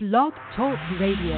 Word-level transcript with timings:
Blog 0.00 0.32
Talk 0.54 0.78
Radio. 1.00 1.34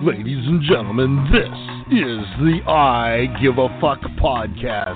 Ladies 0.00 0.46
and 0.46 0.62
gentlemen, 0.62 1.26
this 1.32 1.48
is 1.98 2.24
the 2.38 2.60
I 2.68 3.26
Give 3.42 3.58
a 3.58 3.66
Fuck 3.80 3.98
podcast 4.22 4.94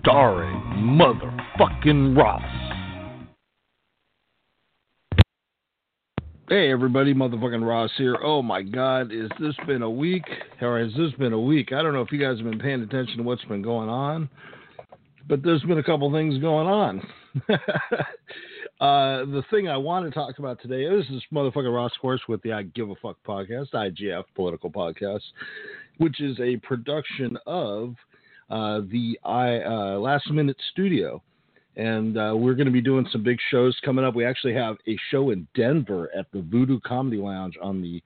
starring 0.00 0.56
motherfucking 0.98 2.16
Ross. 2.16 2.40
Hey 6.48 6.72
everybody, 6.72 7.12
motherfucking 7.12 7.62
Ross 7.62 7.90
here. 7.98 8.16
Oh 8.24 8.40
my 8.40 8.62
god, 8.62 9.10
has 9.10 9.28
this 9.38 9.54
been 9.66 9.82
a 9.82 9.90
week? 9.90 10.24
Or 10.62 10.78
has 10.78 10.94
this 10.96 11.12
been 11.18 11.34
a 11.34 11.40
week? 11.40 11.74
I 11.74 11.82
don't 11.82 11.92
know 11.92 12.00
if 12.00 12.10
you 12.10 12.18
guys 12.18 12.38
have 12.38 12.50
been 12.50 12.58
paying 12.58 12.80
attention 12.80 13.18
to 13.18 13.22
what's 13.22 13.44
been 13.44 13.60
going 13.60 13.90
on, 13.90 14.30
but 15.28 15.42
there's 15.42 15.62
been 15.64 15.76
a 15.76 15.82
couple 15.82 16.10
things 16.10 16.38
going 16.38 16.66
on. 16.66 17.06
uh, 17.48 17.56
the 18.80 19.42
thing 19.50 19.68
I 19.68 19.76
want 19.76 20.04
to 20.04 20.10
talk 20.10 20.38
about 20.38 20.60
today 20.60 20.84
is 20.84 21.06
this 21.10 21.22
motherfucking 21.32 21.74
Ross 21.74 21.92
Course 22.00 22.20
with 22.28 22.42
the 22.42 22.52
I 22.52 22.62
Give 22.62 22.90
a 22.90 22.94
Fuck 22.96 23.16
podcast, 23.26 23.72
IGF 23.72 24.24
Political 24.34 24.70
Podcast, 24.70 25.22
which 25.98 26.20
is 26.20 26.38
a 26.40 26.56
production 26.58 27.38
of 27.46 27.94
uh, 28.50 28.80
the 28.90 29.18
I 29.24 29.60
uh, 29.60 29.98
Last 29.98 30.30
Minute 30.30 30.58
Studio. 30.72 31.22
And 31.76 32.18
uh, 32.18 32.34
we're 32.36 32.52
going 32.52 32.66
to 32.66 32.72
be 32.72 32.82
doing 32.82 33.08
some 33.10 33.22
big 33.22 33.38
shows 33.50 33.74
coming 33.82 34.04
up. 34.04 34.14
We 34.14 34.26
actually 34.26 34.52
have 34.54 34.76
a 34.86 34.98
show 35.10 35.30
in 35.30 35.46
Denver 35.54 36.10
at 36.14 36.30
the 36.30 36.42
Voodoo 36.42 36.78
Comedy 36.80 37.16
Lounge 37.16 37.56
on 37.62 37.80
the 37.80 38.02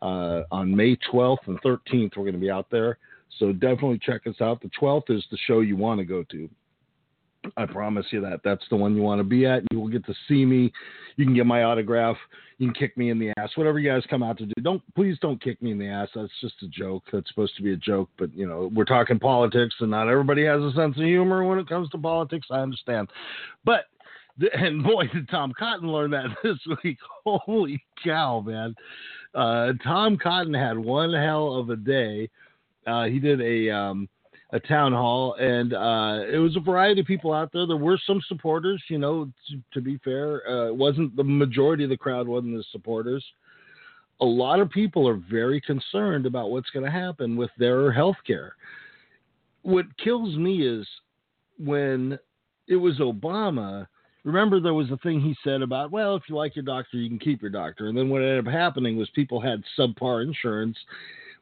uh, 0.00 0.44
on 0.52 0.74
May 0.74 0.96
12th 1.12 1.48
and 1.48 1.60
13th. 1.62 2.16
We're 2.16 2.22
going 2.22 2.34
to 2.34 2.38
be 2.38 2.50
out 2.50 2.70
there, 2.70 2.98
so 3.38 3.50
definitely 3.50 3.98
check 4.00 4.28
us 4.28 4.40
out. 4.40 4.62
The 4.62 4.70
12th 4.80 5.10
is 5.10 5.24
the 5.32 5.38
show 5.48 5.60
you 5.60 5.76
want 5.76 5.98
to 5.98 6.04
go 6.04 6.22
to. 6.30 6.48
I 7.56 7.66
promise 7.66 8.06
you 8.10 8.20
that. 8.22 8.40
That's 8.44 8.64
the 8.70 8.76
one 8.76 8.94
you 8.94 9.02
want 9.02 9.20
to 9.20 9.24
be 9.24 9.46
at. 9.46 9.62
You 9.70 9.80
will 9.80 9.88
get 9.88 10.04
to 10.06 10.14
see 10.26 10.44
me. 10.44 10.72
You 11.16 11.24
can 11.24 11.34
get 11.34 11.46
my 11.46 11.64
autograph. 11.64 12.16
You 12.58 12.66
can 12.66 12.74
kick 12.74 12.96
me 12.96 13.10
in 13.10 13.18
the 13.18 13.32
ass. 13.38 13.50
Whatever 13.56 13.78
you 13.78 13.90
guys 13.90 14.02
come 14.10 14.22
out 14.22 14.38
to 14.38 14.46
do. 14.46 14.52
Don't 14.62 14.82
please 14.94 15.16
don't 15.20 15.42
kick 15.42 15.62
me 15.62 15.70
in 15.70 15.78
the 15.78 15.88
ass. 15.88 16.08
That's 16.14 16.32
just 16.40 16.62
a 16.62 16.68
joke. 16.68 17.04
That's 17.12 17.28
supposed 17.28 17.56
to 17.56 17.62
be 17.62 17.72
a 17.72 17.76
joke, 17.76 18.10
but 18.18 18.34
you 18.34 18.48
know, 18.48 18.70
we're 18.74 18.84
talking 18.84 19.18
politics 19.18 19.74
and 19.80 19.90
not 19.90 20.08
everybody 20.08 20.44
has 20.44 20.60
a 20.60 20.72
sense 20.74 20.96
of 20.96 21.04
humor 21.04 21.44
when 21.44 21.58
it 21.58 21.68
comes 21.68 21.88
to 21.90 21.98
politics. 21.98 22.48
I 22.50 22.60
understand. 22.60 23.08
But 23.64 23.84
and 24.54 24.82
boy, 24.82 25.06
did 25.12 25.28
Tom 25.28 25.52
Cotton 25.58 25.90
learn 25.90 26.10
that 26.12 26.26
this 26.42 26.58
week. 26.82 26.98
Holy 27.24 27.82
cow, 28.04 28.40
man. 28.40 28.74
Uh, 29.34 29.72
Tom 29.84 30.16
Cotton 30.16 30.54
had 30.54 30.78
one 30.78 31.12
hell 31.12 31.54
of 31.54 31.70
a 31.70 31.76
day. 31.76 32.30
Uh, 32.86 33.04
he 33.04 33.18
did 33.18 33.40
a 33.40 33.70
um, 33.70 34.08
a 34.50 34.60
town 34.60 34.92
hall, 34.92 35.34
and 35.34 35.74
uh, 35.74 36.24
it 36.26 36.38
was 36.38 36.56
a 36.56 36.60
variety 36.60 37.02
of 37.02 37.06
people 37.06 37.34
out 37.34 37.52
there. 37.52 37.66
There 37.66 37.76
were 37.76 38.00
some 38.06 38.22
supporters, 38.28 38.82
you 38.88 38.98
know. 38.98 39.30
To, 39.48 39.62
to 39.74 39.80
be 39.80 39.98
fair, 39.98 40.48
uh, 40.48 40.68
it 40.68 40.76
wasn't 40.76 41.14
the 41.16 41.24
majority 41.24 41.84
of 41.84 41.90
the 41.90 41.96
crowd 41.96 42.26
wasn't 42.26 42.56
the 42.56 42.64
supporters. 42.72 43.24
A 44.20 44.24
lot 44.24 44.58
of 44.58 44.70
people 44.70 45.06
are 45.06 45.20
very 45.30 45.60
concerned 45.60 46.26
about 46.26 46.50
what's 46.50 46.70
going 46.70 46.84
to 46.84 46.90
happen 46.90 47.36
with 47.36 47.50
their 47.58 47.92
health 47.92 48.16
care. 48.26 48.54
What 49.62 49.84
kills 50.02 50.36
me 50.36 50.66
is 50.66 50.86
when 51.58 52.18
it 52.68 52.76
was 52.76 52.98
Obama. 52.98 53.86
Remember, 54.24 54.60
there 54.60 54.74
was 54.74 54.90
a 54.90 54.96
thing 54.98 55.20
he 55.20 55.36
said 55.44 55.62
about, 55.62 55.90
well, 55.90 56.16
if 56.16 56.22
you 56.28 56.34
like 56.34 56.56
your 56.56 56.64
doctor, 56.64 56.96
you 56.96 57.08
can 57.08 57.18
keep 57.18 57.40
your 57.42 57.50
doctor. 57.50 57.86
And 57.86 57.96
then 57.96 58.08
what 58.08 58.22
ended 58.22 58.46
up 58.46 58.52
happening 58.52 58.96
was 58.96 59.08
people 59.14 59.40
had 59.40 59.62
subpar 59.78 60.24
insurance 60.24 60.76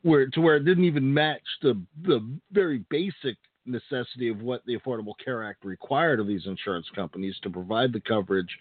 where 0.06 0.28
to 0.28 0.40
where 0.40 0.56
it 0.56 0.64
didn't 0.64 0.84
even 0.84 1.12
match 1.12 1.42
the 1.62 1.80
the 2.02 2.24
very 2.52 2.84
basic 2.90 3.36
necessity 3.66 4.28
of 4.28 4.40
what 4.40 4.64
the 4.64 4.78
Affordable 4.78 5.14
Care 5.22 5.42
Act 5.42 5.64
required 5.64 6.20
of 6.20 6.28
these 6.28 6.46
insurance 6.46 6.86
companies 6.94 7.34
to 7.42 7.50
provide 7.50 7.92
the 7.92 8.00
coverage 8.00 8.56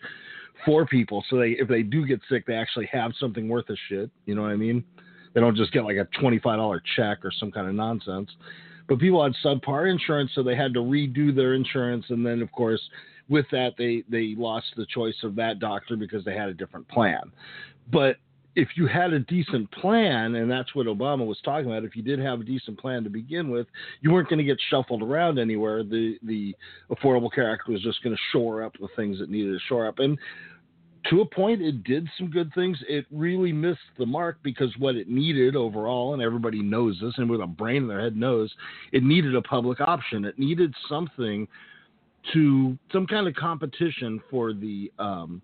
for 0.66 0.88
people. 0.88 1.24
So 1.30 1.38
they 1.38 1.52
if 1.52 1.68
they 1.68 1.84
do 1.84 2.06
get 2.06 2.20
sick 2.30 2.48
they 2.48 2.56
actually 2.56 2.88
have 2.92 3.12
something 3.20 3.48
worth 3.48 3.70
a 3.70 3.76
shit. 3.88 4.10
You 4.26 4.34
know 4.34 4.42
what 4.42 4.52
i 4.52 4.56
mean? 4.56 4.84
They 5.36 5.42
don't 5.42 5.56
just 5.56 5.72
get 5.72 5.84
like 5.84 5.98
a 5.98 6.08
$25 6.20 6.80
check 6.96 7.24
or 7.24 7.32
some 7.32 7.52
kind 7.52 7.68
of 7.68 7.76
nonsense. 7.76 8.32
But 8.88 9.00
people 9.00 9.24
had 9.24 9.34
subpar 9.44 9.92
insurance 9.92 10.32
so 10.34 10.42
they 10.42 10.56
had 10.56 10.74
to 10.74 10.80
redo 10.80 11.36
their 11.36 11.54
insurance. 11.54 12.06
And 12.10 12.26
then 12.26 12.42
of 12.42 12.52
course 12.52 12.82
with 13.30 13.46
that 13.52 13.74
they 13.78 14.04
they 14.10 14.34
lost 14.36 14.68
the 14.78 14.88
choice 14.88 15.18
of 15.24 15.36
that 15.36 15.60
doctor 15.60 15.96
because 15.96 16.26
they 16.26 16.36
had 16.36 16.50
a 16.50 16.56
different 16.56 16.88
plan. 16.88 17.32
But 17.92 18.18
if 18.56 18.70
you 18.76 18.88
had 18.88 19.14
a 19.14 19.20
decent 19.20 19.70
plan, 19.72 20.36
and 20.36 20.50
that's 20.50 20.74
what 20.74 20.88
Obama 20.88 21.26
was 21.26 21.38
talking 21.44 21.68
about, 21.68 21.84
if 21.84 21.96
you 21.96 22.02
did 22.02 22.20
have 22.20 22.40
a 22.40 22.44
decent 22.44 22.80
plan 22.80 23.04
to 23.04 23.10
begin 23.10 23.50
with, 23.50 23.68
you 24.02 24.12
weren't 24.12 24.30
going 24.30 24.40
to 24.40 24.46
get 24.46 24.58
shuffled 24.70 25.02
around 25.02 25.40
anywhere. 25.40 25.84
The 25.84 26.18
the 26.24 26.56
Affordable 26.90 27.32
Care 27.32 27.52
Act 27.52 27.68
was 27.68 27.82
just 27.82 28.02
going 28.02 28.16
to 28.16 28.22
shore 28.32 28.64
up 28.64 28.74
the 28.80 28.88
things 28.96 29.20
that 29.20 29.30
needed 29.30 29.52
to 29.52 29.60
shore 29.68 29.88
up, 29.88 30.00
and 30.00 30.18
to 31.10 31.22
a 31.22 31.26
point, 31.26 31.62
it 31.62 31.84
did 31.84 32.08
some 32.18 32.32
good 32.32 32.52
things. 32.56 32.80
It 32.90 33.06
really 33.12 33.54
missed 33.54 33.80
the 34.00 34.08
mark 34.08 34.38
because 34.42 34.74
what 34.80 34.96
it 34.96 35.08
needed 35.08 35.56
overall, 35.56 36.14
and 36.14 36.22
everybody 36.22 36.64
knows 36.64 36.98
this, 37.00 37.14
and 37.18 37.30
with 37.30 37.42
a 37.42 37.48
brain 37.48 37.84
in 37.84 37.88
their 37.88 38.02
head 38.02 38.18
knows, 38.18 38.52
it 38.92 39.04
needed 39.04 39.36
a 39.36 39.42
public 39.42 39.80
option. 39.82 40.26
It 40.26 40.40
needed 40.40 40.74
something 40.90 41.48
to 42.34 42.76
some 42.92 43.06
kind 43.06 43.28
of 43.28 43.36
competition 43.36 44.20
for 44.32 44.54
the 44.54 44.92
um, 44.98 45.44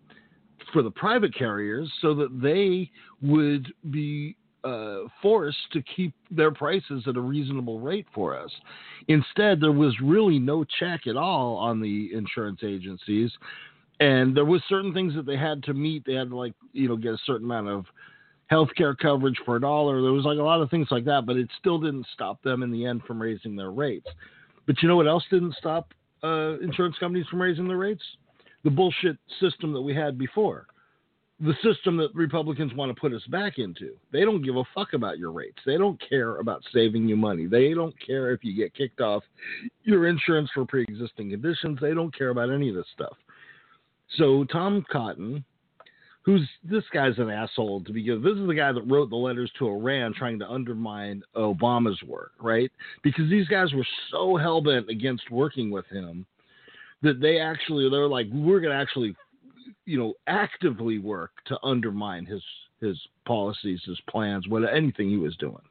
for 0.71 0.81
the 0.81 0.91
private 0.91 1.35
carriers 1.35 1.91
so 2.01 2.13
that 2.15 2.41
they 2.41 2.89
would 3.21 3.71
be 3.91 4.35
uh, 4.63 4.99
forced 5.21 5.71
to 5.73 5.81
keep 5.95 6.13
their 6.29 6.51
prices 6.51 7.03
at 7.07 7.15
a 7.15 7.21
reasonable 7.21 7.79
rate 7.79 8.05
for 8.13 8.37
us. 8.37 8.51
Instead, 9.07 9.59
there 9.59 9.71
was 9.71 9.95
really 10.01 10.39
no 10.39 10.63
check 10.79 11.07
at 11.07 11.17
all 11.17 11.55
on 11.55 11.81
the 11.81 12.11
insurance 12.13 12.59
agencies, 12.63 13.31
and 13.99 14.35
there 14.35 14.45
was 14.45 14.61
certain 14.69 14.93
things 14.93 15.15
that 15.15 15.25
they 15.25 15.37
had 15.37 15.63
to 15.63 15.73
meet. 15.73 16.05
They 16.05 16.13
had 16.13 16.29
to 16.29 16.37
like 16.37 16.53
you 16.73 16.87
know 16.87 16.95
get 16.95 17.13
a 17.13 17.19
certain 17.25 17.45
amount 17.45 17.69
of 17.69 17.85
healthcare 18.51 18.95
coverage 18.97 19.39
for 19.45 19.55
a 19.55 19.61
dollar. 19.61 20.01
There 20.01 20.11
was 20.11 20.25
like 20.25 20.37
a 20.37 20.43
lot 20.43 20.61
of 20.61 20.69
things 20.69 20.87
like 20.91 21.05
that, 21.05 21.25
but 21.25 21.37
it 21.37 21.49
still 21.59 21.79
didn't 21.79 22.05
stop 22.13 22.43
them 22.43 22.63
in 22.63 22.71
the 22.71 22.85
end 22.85 23.03
from 23.07 23.21
raising 23.21 23.55
their 23.55 23.71
rates. 23.71 24.07
But 24.67 24.81
you 24.81 24.87
know 24.87 24.95
what 24.95 25.07
else 25.07 25.23
didn't 25.31 25.55
stop 25.55 25.93
uh, 26.23 26.59
insurance 26.59 26.97
companies 26.99 27.25
from 27.27 27.41
raising 27.41 27.67
their 27.67 27.77
rates? 27.77 28.03
The 28.63 28.69
bullshit 28.69 29.17
system 29.39 29.73
that 29.73 29.81
we 29.81 29.93
had 29.93 30.17
before. 30.17 30.67
The 31.39 31.55
system 31.63 31.97
that 31.97 32.13
Republicans 32.13 32.73
want 32.75 32.93
to 32.95 32.99
put 32.99 33.13
us 33.13 33.23
back 33.29 33.57
into. 33.57 33.95
They 34.11 34.21
don't 34.21 34.43
give 34.43 34.57
a 34.57 34.63
fuck 34.75 34.93
about 34.93 35.17
your 35.17 35.31
rates. 35.31 35.57
They 35.65 35.77
don't 35.77 35.99
care 36.07 36.37
about 36.37 36.61
saving 36.71 37.07
you 37.07 37.15
money. 37.15 37.47
They 37.47 37.73
don't 37.73 37.95
care 38.05 38.31
if 38.31 38.43
you 38.43 38.55
get 38.55 38.75
kicked 38.75 39.01
off 39.01 39.23
your 39.83 40.07
insurance 40.07 40.51
for 40.53 40.65
pre 40.65 40.83
existing 40.83 41.31
conditions. 41.31 41.79
They 41.81 41.95
don't 41.95 42.15
care 42.15 42.29
about 42.29 42.51
any 42.51 42.69
of 42.69 42.75
this 42.75 42.85
stuff. 42.93 43.17
So, 44.17 44.43
Tom 44.51 44.85
Cotton, 44.91 45.43
who's 46.23 46.47
this 46.63 46.83
guy's 46.93 47.17
an 47.17 47.29
asshole 47.29 47.83
to 47.85 47.93
begin. 47.93 48.21
This 48.21 48.37
is 48.37 48.45
the 48.45 48.53
guy 48.53 48.71
that 48.71 48.87
wrote 48.87 49.09
the 49.09 49.15
letters 49.15 49.51
to 49.57 49.67
Iran 49.67 50.13
trying 50.13 50.37
to 50.39 50.49
undermine 50.49 51.23
Obama's 51.35 52.01
work, 52.03 52.33
right? 52.39 52.71
Because 53.03 53.29
these 53.29 53.47
guys 53.47 53.73
were 53.73 53.87
so 54.11 54.37
hell 54.37 54.61
bent 54.61 54.89
against 54.89 55.31
working 55.31 55.71
with 55.71 55.87
him 55.87 56.25
that 57.01 57.19
they 57.19 57.39
actually 57.39 57.89
they're 57.89 58.07
like 58.07 58.27
we're 58.31 58.59
going 58.59 58.73
to 58.73 58.81
actually 58.81 59.15
you 59.85 59.97
know 59.97 60.13
actively 60.27 60.99
work 60.99 61.31
to 61.47 61.57
undermine 61.63 62.25
his 62.25 62.43
his 62.81 62.99
policies, 63.25 63.79
his 63.85 63.99
plans, 64.09 64.47
what 64.47 64.63
anything 64.73 65.09
he 65.09 65.17
was 65.17 65.35
doing. 65.37 65.61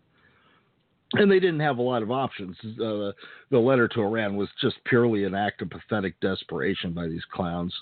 And 1.14 1.30
they 1.30 1.40
didn't 1.40 1.60
have 1.60 1.78
a 1.78 1.82
lot 1.82 2.02
of 2.02 2.12
options. 2.12 2.56
Uh, 2.62 3.10
the 3.50 3.58
letter 3.58 3.88
to 3.88 4.02
Iran 4.02 4.36
was 4.36 4.48
just 4.60 4.76
purely 4.84 5.24
an 5.24 5.34
act 5.34 5.60
of 5.60 5.70
pathetic 5.70 6.18
desperation 6.20 6.92
by 6.92 7.08
these 7.08 7.24
clowns. 7.32 7.74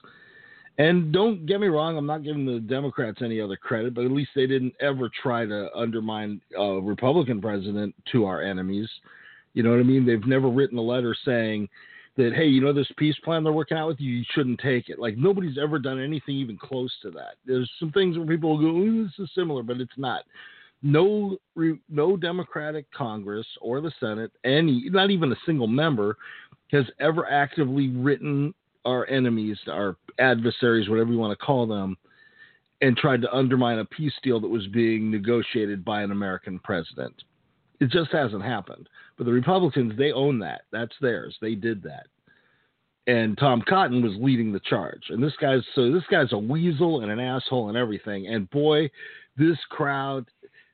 And 0.78 1.12
don't 1.12 1.44
get 1.44 1.60
me 1.60 1.66
wrong, 1.66 1.98
I'm 1.98 2.06
not 2.06 2.22
giving 2.22 2.47
the 2.47 2.60
Democrats 2.60 3.19
any 3.20 3.41
other 3.41 3.56
credit, 3.56 3.94
but 3.94 4.04
at 4.04 4.12
least 4.12 4.31
they 4.34 4.47
didn't 4.47 4.75
ever 4.81 5.10
try 5.22 5.44
to 5.44 5.69
undermine 5.76 6.41
a 6.56 6.81
Republican 6.81 7.42
president 7.42 7.94
to 8.12 8.25
our 8.25 8.42
enemies. 8.42 8.88
You 9.54 9.62
know 9.62 9.70
what 9.70 9.81
I 9.81 9.82
mean? 9.82 10.06
They've 10.06 10.25
never 10.25 10.48
written 10.48 10.78
a 10.78 10.82
letter 10.82 11.14
saying, 11.25 11.69
that 12.19 12.34
hey, 12.34 12.47
you 12.47 12.61
know 12.61 12.73
this 12.73 12.91
peace 12.99 13.17
plan 13.25 13.45
they're 13.45 13.53
working 13.53 13.79
out 13.79 13.89
with 13.89 14.01
you, 14.01 14.12
you 14.12 14.25
shouldn't 14.34 14.61
take 14.61 14.91
it. 14.91 14.99
Like 14.99 15.17
nobody's 15.17 15.56
ever 15.56 15.79
done 15.79 16.03
anything 16.03 16.34
even 16.34 16.59
close 16.59 16.93
to 17.03 17.11
that. 17.12 17.37
There's 17.47 17.70
some 17.81 17.93
things 17.93 18.19
where 18.19 18.26
people 18.26 18.59
go, 18.59 19.05
this 19.05 19.12
is 19.19 19.31
similar, 19.35 19.62
but 19.62 19.81
it's 19.81 19.97
not. 19.97 20.25
No, 20.82 21.38
no 21.88 22.17
Democratic 22.17 22.91
Congress 22.93 23.47
or 23.61 23.81
the 23.81 23.93
Senate, 23.99 24.31
any, 24.44 24.88
not 24.91 25.11
even 25.11 25.32
a 25.32 25.37
single 25.47 25.67
member, 25.67 26.17
has 26.70 26.85
ever 27.00 27.29
actively 27.29 27.88
written 27.88 28.55
our 28.85 29.06
enemies, 29.09 29.59
our 29.69 29.97
adversaries, 30.19 30.88
whatever 30.88 31.11
you 31.12 31.19
want 31.19 31.37
to 31.37 31.44
call 31.44 31.67
them, 31.67 31.97
and 32.81 32.97
tried 32.97 33.23
to 33.23 33.32
undermine 33.32 33.81
a 33.81 33.85
peace 33.85 34.12
deal 34.23 34.41
that 34.41 34.49
was 34.49 34.67
being 34.69 35.11
negotiated 35.11 35.85
by 35.85 36.03
an 36.03 36.12
American 36.12 36.59
president. 36.61 37.14
It 37.80 37.90
just 37.90 38.10
hasn't 38.10 38.42
happened. 38.42 38.88
But 39.16 39.25
the 39.25 39.32
Republicans, 39.32 39.92
they 39.96 40.12
own 40.12 40.38
that. 40.40 40.62
That's 40.72 40.94
theirs. 41.00 41.36
They 41.40 41.54
did 41.54 41.82
that. 41.84 42.06
And 43.06 43.38
Tom 43.38 43.62
Cotton 43.66 44.02
was 44.02 44.12
leading 44.20 44.52
the 44.52 44.60
charge. 44.60 45.04
And 45.08 45.22
this 45.22 45.32
guy's 45.40 45.62
so 45.75 45.90
this 45.90 46.04
guy's 46.10 46.32
a 46.32 46.38
weasel 46.38 47.00
and 47.00 47.10
an 47.10 47.20
asshole 47.20 47.69
and 47.69 47.78
everything. 47.78 48.26
And 48.26 48.50
boy, 48.50 48.90
this 49.36 49.56
crowd 49.70 50.26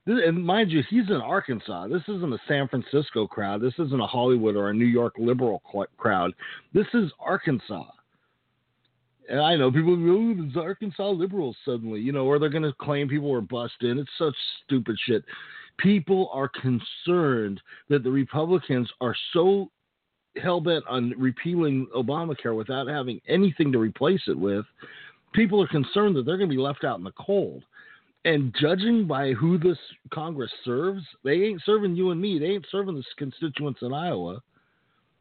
and 0.06 0.44
mind 0.44 0.70
you, 0.70 0.82
he's 0.90 1.08
in 1.08 1.16
Arkansas. 1.16 1.88
This 1.88 2.02
isn't 2.08 2.32
a 2.32 2.38
San 2.46 2.68
Francisco 2.68 3.26
crowd. 3.26 3.62
This 3.62 3.72
isn't 3.78 4.00
a 4.00 4.06
Hollywood 4.06 4.56
or 4.56 4.70
a 4.70 4.74
New 4.74 4.84
York 4.84 5.14
liberal 5.16 5.62
crowd. 5.96 6.32
This 6.74 6.86
is 6.92 7.10
Arkansas. 7.18 7.84
And 9.30 9.40
I 9.40 9.56
know 9.56 9.72
people 9.72 9.96
go, 9.96 10.12
oh, 10.12 10.50
the 10.52 10.60
Arkansas 10.60 11.08
liberals 11.08 11.56
suddenly, 11.64 12.00
you 12.00 12.12
know, 12.12 12.26
or 12.26 12.38
they're 12.38 12.50
going 12.50 12.64
to 12.64 12.74
claim 12.74 13.08
people 13.08 13.30
were 13.30 13.40
busted. 13.40 13.90
In. 13.90 13.98
It's 13.98 14.10
such 14.18 14.34
stupid 14.64 14.96
shit. 15.06 15.24
People 15.78 16.30
are 16.32 16.48
concerned 16.48 17.60
that 17.88 18.02
the 18.02 18.10
Republicans 18.10 18.90
are 19.00 19.14
so 19.32 19.70
hell 20.42 20.60
bent 20.60 20.84
on 20.88 21.14
repealing 21.16 21.86
Obamacare 21.94 22.56
without 22.56 22.88
having 22.88 23.20
anything 23.28 23.72
to 23.72 23.78
replace 23.78 24.22
it 24.26 24.38
with. 24.38 24.64
People 25.32 25.62
are 25.62 25.68
concerned 25.68 26.16
that 26.16 26.24
they're 26.24 26.36
going 26.36 26.50
to 26.50 26.56
be 26.56 26.62
left 26.62 26.84
out 26.84 26.98
in 26.98 27.04
the 27.04 27.12
cold. 27.12 27.64
And 28.24 28.54
judging 28.58 29.06
by 29.06 29.32
who 29.32 29.58
this 29.58 29.78
Congress 30.12 30.50
serves, 30.64 31.02
they 31.24 31.42
ain't 31.42 31.62
serving 31.66 31.94
you 31.94 32.10
and 32.10 32.20
me. 32.20 32.38
They 32.38 32.46
ain't 32.46 32.66
serving 32.70 32.94
the 32.94 33.04
constituents 33.18 33.80
in 33.82 33.92
Iowa. 33.92 34.40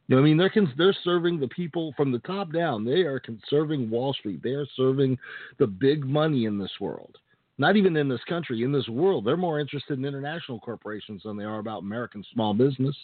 You 0.08 0.16
know, 0.16 0.22
I 0.22 0.26
mean, 0.26 0.38
they're 0.38 0.52
they're 0.78 0.96
serving 1.04 1.40
the 1.40 1.48
people 1.50 1.94
from 1.98 2.12
the 2.12 2.20
top 2.20 2.52
down. 2.54 2.86
They 2.86 3.02
are 3.02 3.22
serving 3.50 3.90
Wall 3.90 4.14
Street. 4.14 4.42
They 4.44 4.52
are 4.52 4.68
serving 4.76 5.18
the 5.60 5.68
big 5.68 6.06
money 6.06 6.46
in 6.46 6.58
this 6.58 6.72
world. 6.80 7.18
Not 7.58 7.76
even 7.76 7.96
in 7.96 8.10
this 8.10 8.24
country, 8.28 8.64
in 8.64 8.72
this 8.72 8.88
world. 8.88 9.26
They're 9.26 9.38
more 9.38 9.60
interested 9.60 10.00
in 10.00 10.06
international 10.06 10.60
corporations 10.60 11.22
than 11.24 11.38
they 11.38 11.44
are 11.44 11.60
about 11.60 11.84
American 11.84 12.24
small 12.34 12.54
business. 12.54 12.96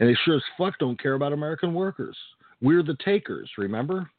And 0.00 0.08
they 0.08 0.16
sure 0.24 0.36
as 0.36 0.42
fuck 0.56 0.78
don't 0.78 1.00
care 1.00 1.14
about 1.14 1.32
American 1.32 1.72
workers. 1.72 2.16
We're 2.60 2.82
the 2.82 2.96
takers, 3.04 3.50
remember? 3.56 4.10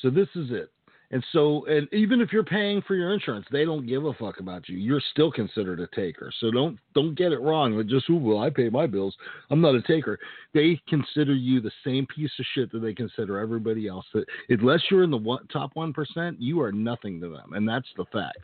So 0.00 0.10
this 0.10 0.28
is 0.36 0.50
it. 0.50 0.70
And 1.12 1.24
so, 1.32 1.64
and 1.66 1.86
even 1.92 2.20
if 2.20 2.32
you're 2.32 2.44
paying 2.44 2.82
for 2.82 2.96
your 2.96 3.14
insurance, 3.14 3.46
they 3.52 3.64
don't 3.64 3.86
give 3.86 4.04
a 4.04 4.12
fuck 4.14 4.40
about 4.40 4.68
you. 4.68 4.76
You're 4.76 5.02
still 5.12 5.30
considered 5.30 5.78
a 5.78 5.86
taker. 5.94 6.32
So 6.40 6.50
don't 6.50 6.78
don't 6.94 7.16
get 7.16 7.32
it 7.32 7.40
wrong. 7.40 7.82
Just 7.88 8.10
will 8.10 8.40
I 8.40 8.50
pay 8.50 8.68
my 8.68 8.86
bills? 8.86 9.14
I'm 9.50 9.60
not 9.60 9.76
a 9.76 9.82
taker. 9.82 10.18
They 10.52 10.80
consider 10.88 11.34
you 11.34 11.60
the 11.60 11.70
same 11.84 12.06
piece 12.06 12.32
of 12.38 12.46
shit 12.54 12.72
that 12.72 12.80
they 12.80 12.92
consider 12.92 13.38
everybody 13.38 13.86
else. 13.86 14.04
That 14.14 14.24
unless 14.48 14.80
you're 14.90 15.04
in 15.04 15.10
the 15.12 15.16
one, 15.16 15.46
top 15.46 15.70
one 15.74 15.92
percent, 15.92 16.40
you 16.40 16.60
are 16.60 16.72
nothing 16.72 17.20
to 17.20 17.28
them, 17.28 17.52
and 17.52 17.68
that's 17.68 17.88
the 17.96 18.06
fact. 18.12 18.40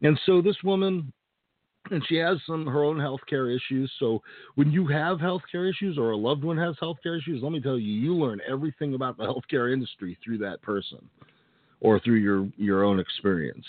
And 0.00 0.18
so 0.24 0.40
this 0.40 0.56
woman, 0.64 1.12
and 1.90 2.02
she 2.08 2.14
has 2.16 2.38
some 2.46 2.66
her 2.66 2.84
own 2.84 2.98
health 2.98 3.20
care 3.28 3.50
issues. 3.50 3.92
So 3.98 4.22
when 4.54 4.72
you 4.72 4.86
have 4.86 5.20
health 5.20 5.42
care 5.52 5.68
issues 5.68 5.98
or 5.98 6.12
a 6.12 6.16
loved 6.16 6.42
one 6.42 6.56
has 6.56 6.74
health 6.80 6.98
care 7.02 7.16
issues, 7.18 7.42
let 7.42 7.52
me 7.52 7.60
tell 7.60 7.78
you, 7.78 7.92
you 7.92 8.14
learn 8.14 8.40
everything 8.48 8.94
about 8.94 9.18
the 9.18 9.24
healthcare 9.24 9.70
industry 9.70 10.16
through 10.24 10.38
that 10.38 10.62
person 10.62 11.06
or 11.80 12.00
through 12.00 12.16
your, 12.16 12.48
your 12.56 12.84
own 12.84 12.98
experience. 12.98 13.64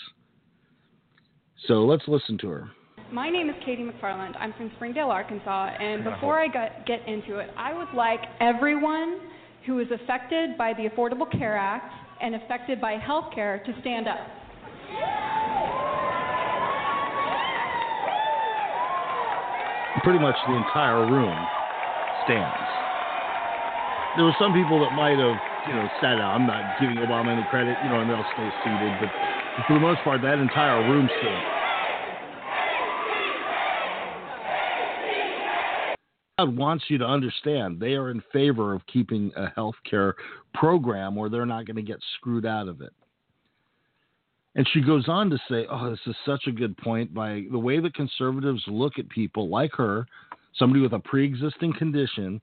So 1.66 1.84
let's 1.84 2.04
listen 2.08 2.38
to 2.38 2.48
her. 2.48 2.70
My 3.12 3.28
name 3.28 3.48
is 3.48 3.56
Katie 3.64 3.82
McFarland. 3.82 4.36
I'm 4.38 4.52
from 4.54 4.70
Springdale, 4.76 5.10
Arkansas. 5.10 5.70
And 5.80 6.04
before 6.04 6.38
I 6.38 6.46
got, 6.46 6.86
get 6.86 7.06
into 7.08 7.38
it, 7.38 7.50
I 7.56 7.74
would 7.74 7.92
like 7.94 8.20
everyone 8.40 9.18
who 9.66 9.80
is 9.80 9.88
affected 9.90 10.56
by 10.56 10.72
the 10.72 10.88
Affordable 10.88 11.30
Care 11.30 11.56
Act 11.56 11.92
and 12.22 12.34
affected 12.34 12.80
by 12.80 12.92
health 12.92 13.26
care 13.34 13.62
to 13.66 13.72
stand 13.80 14.06
up. 14.06 14.18
Pretty 20.04 20.18
much 20.18 20.36
the 20.46 20.56
entire 20.56 21.04
room 21.10 21.36
stands. 22.24 22.56
There 24.16 24.24
were 24.24 24.36
some 24.38 24.52
people 24.52 24.80
that 24.80 24.92
might 24.94 25.18
have 25.18 25.36
you 25.68 25.74
know, 25.74 25.88
sat 26.00 26.18
out. 26.18 26.32
Uh, 26.32 26.34
I'm 26.34 26.46
not 26.46 26.80
giving 26.80 26.96
Obama 26.96 27.32
any 27.32 27.44
credit, 27.50 27.76
you 27.82 27.90
know, 27.90 28.00
and 28.00 28.10
they'll 28.10 28.24
stay 28.34 28.48
seated. 28.64 28.92
But 29.00 29.10
for 29.66 29.74
the 29.74 29.80
most 29.80 30.00
part, 30.02 30.22
that 30.22 30.38
entire 30.38 30.88
room 30.88 31.08
stood. 31.18 31.60
God 36.38 36.56
wants 36.56 36.84
you 36.88 36.96
to 36.98 37.04
understand 37.04 37.78
they 37.78 37.94
are 37.94 38.10
in 38.10 38.22
favor 38.32 38.74
of 38.74 38.80
keeping 38.86 39.30
a 39.36 39.50
health 39.50 39.74
care 39.88 40.14
program 40.54 41.14
where 41.14 41.28
they're 41.28 41.44
not 41.44 41.66
going 41.66 41.76
to 41.76 41.82
get 41.82 41.98
screwed 42.16 42.46
out 42.46 42.66
of 42.66 42.80
it. 42.80 42.92
And 44.54 44.66
she 44.72 44.80
goes 44.80 45.06
on 45.06 45.30
to 45.30 45.38
say, 45.48 45.66
Oh, 45.70 45.90
this 45.90 46.00
is 46.06 46.16
such 46.24 46.46
a 46.46 46.52
good 46.52 46.76
point. 46.78 47.12
By 47.14 47.44
the 47.50 47.58
way 47.58 47.78
the 47.78 47.90
conservatives 47.90 48.62
look 48.66 48.98
at 48.98 49.08
people 49.10 49.48
like 49.48 49.72
her, 49.74 50.06
somebody 50.56 50.80
with 50.80 50.94
a 50.94 50.98
pre 50.98 51.24
existing 51.26 51.74
condition, 51.74 52.40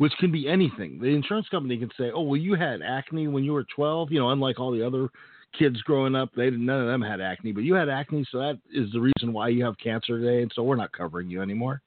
which 0.00 0.14
can 0.18 0.32
be 0.32 0.48
anything. 0.48 0.98
The 0.98 1.08
insurance 1.08 1.46
company 1.50 1.76
can 1.76 1.90
say, 1.98 2.10
"Oh, 2.10 2.22
well, 2.22 2.40
you 2.40 2.54
had 2.54 2.80
acne 2.80 3.28
when 3.28 3.44
you 3.44 3.52
were 3.52 3.64
12." 3.64 4.10
You 4.10 4.18
know, 4.18 4.30
unlike 4.30 4.58
all 4.58 4.70
the 4.70 4.82
other 4.82 5.10
kids 5.52 5.82
growing 5.82 6.14
up, 6.14 6.30
they 6.34 6.48
none 6.48 6.80
of 6.80 6.86
them 6.86 7.02
had 7.02 7.20
acne, 7.20 7.52
but 7.52 7.64
you 7.64 7.74
had 7.74 7.90
acne, 7.90 8.24
so 8.32 8.38
that 8.38 8.58
is 8.72 8.90
the 8.92 9.00
reason 9.00 9.34
why 9.34 9.48
you 9.48 9.62
have 9.62 9.76
cancer 9.76 10.18
today, 10.18 10.40
and 10.40 10.50
so 10.54 10.62
we're 10.62 10.74
not 10.74 10.90
covering 10.92 11.28
you 11.28 11.42
anymore. 11.42 11.82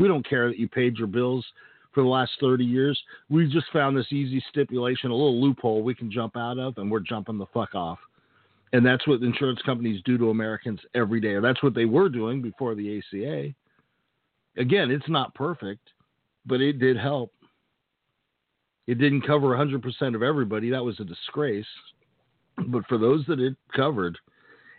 We 0.00 0.08
don't 0.08 0.28
care 0.28 0.48
that 0.48 0.58
you 0.58 0.68
paid 0.68 0.96
your 0.96 1.06
bills 1.06 1.46
for 1.92 2.02
the 2.02 2.08
last 2.08 2.32
30 2.40 2.64
years. 2.64 3.00
We 3.30 3.48
just 3.48 3.70
found 3.72 3.96
this 3.96 4.12
easy 4.12 4.42
stipulation, 4.48 5.12
a 5.12 5.14
little 5.14 5.40
loophole 5.40 5.82
we 5.82 5.94
can 5.94 6.10
jump 6.10 6.36
out 6.36 6.58
of, 6.58 6.78
and 6.78 6.90
we're 6.90 6.98
jumping 6.98 7.38
the 7.38 7.46
fuck 7.54 7.76
off. 7.76 8.00
And 8.72 8.84
that's 8.84 9.06
what 9.06 9.22
insurance 9.22 9.62
companies 9.62 10.02
do 10.04 10.18
to 10.18 10.30
Americans 10.30 10.80
every 10.96 11.20
day, 11.20 11.34
or 11.34 11.40
that's 11.40 11.62
what 11.62 11.74
they 11.74 11.84
were 11.84 12.08
doing 12.08 12.42
before 12.42 12.74
the 12.74 12.98
ACA. 12.98 13.54
Again, 14.56 14.90
it's 14.90 15.08
not 15.08 15.32
perfect, 15.36 15.90
but 16.44 16.60
it 16.60 16.80
did 16.80 16.96
help. 16.96 17.30
It 18.86 18.98
didn't 18.98 19.26
cover 19.26 19.48
100% 19.48 20.14
of 20.14 20.22
everybody. 20.22 20.70
That 20.70 20.84
was 20.84 20.98
a 21.00 21.04
disgrace. 21.04 21.66
But 22.68 22.86
for 22.86 22.98
those 22.98 23.24
that 23.26 23.40
it 23.40 23.56
covered, 23.74 24.18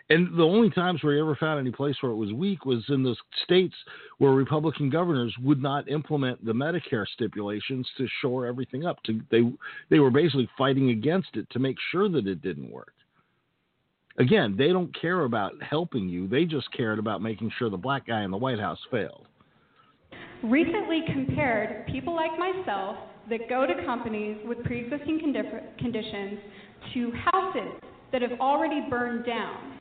and 0.09 0.37
the 0.37 0.43
only 0.43 0.69
times 0.69 1.01
where 1.01 1.13
you 1.13 1.21
ever 1.21 1.35
found 1.35 1.59
any 1.59 1.71
place 1.71 1.95
where 2.01 2.11
it 2.11 2.17
was 2.17 2.33
weak 2.33 2.65
was 2.65 2.83
in 2.89 3.03
those 3.03 3.17
states 3.43 3.75
where 4.17 4.31
Republican 4.31 4.89
governors 4.89 5.33
would 5.41 5.61
not 5.61 5.89
implement 5.89 6.43
the 6.45 6.51
Medicare 6.51 7.07
stipulations 7.07 7.87
to 7.97 8.07
shore 8.21 8.45
everything 8.45 8.85
up. 8.85 9.01
To, 9.03 9.21
they 9.31 9.41
they 9.89 9.99
were 9.99 10.11
basically 10.11 10.49
fighting 10.57 10.89
against 10.89 11.29
it 11.35 11.49
to 11.51 11.59
make 11.59 11.77
sure 11.91 12.09
that 12.09 12.27
it 12.27 12.41
didn't 12.41 12.69
work. 12.69 12.93
Again, 14.19 14.55
they 14.57 14.67
don't 14.67 14.93
care 14.99 15.21
about 15.21 15.53
helping 15.63 16.09
you. 16.09 16.27
They 16.27 16.45
just 16.45 16.71
cared 16.73 16.99
about 16.99 17.21
making 17.21 17.51
sure 17.57 17.69
the 17.69 17.77
black 17.77 18.05
guy 18.05 18.23
in 18.23 18.29
the 18.29 18.37
White 18.37 18.59
House 18.59 18.79
failed. 18.91 19.25
Recently 20.43 21.01
compared 21.07 21.87
people 21.87 22.13
like 22.13 22.37
myself 22.37 22.97
that 23.29 23.49
go 23.49 23.65
to 23.65 23.73
companies 23.85 24.37
with 24.45 24.63
pre-existing 24.63 25.19
condi- 25.19 25.77
conditions 25.77 26.39
to 26.93 27.11
houses 27.31 27.81
that 28.11 28.21
have 28.21 28.39
already 28.39 28.81
burned 28.89 29.25
down. 29.25 29.79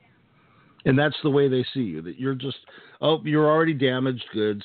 And 0.84 0.98
that's 0.98 1.16
the 1.22 1.30
way 1.30 1.48
they 1.48 1.64
see 1.74 1.80
you. 1.80 2.02
That 2.02 2.18
you're 2.18 2.34
just 2.34 2.58
oh, 3.00 3.20
you're 3.24 3.48
already 3.48 3.74
damaged 3.74 4.24
goods. 4.32 4.62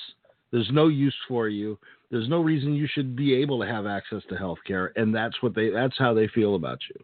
There's 0.52 0.70
no 0.72 0.88
use 0.88 1.16
for 1.28 1.48
you. 1.48 1.78
There's 2.10 2.30
no 2.30 2.42
reason 2.42 2.74
you 2.74 2.88
should 2.92 3.16
be 3.16 3.36
able 3.36 3.60
to 3.60 3.68
have 3.68 3.86
access 3.86 4.24
to 4.30 4.38
health 4.38 4.60
care, 4.66 4.94
and 4.96 5.14
that's 5.14 5.36
what 5.42 5.54
they 5.54 5.70
that's 5.70 5.98
how 5.98 6.14
they 6.14 6.28
feel 6.30 6.56
about 6.56 6.80
you. 6.90 7.04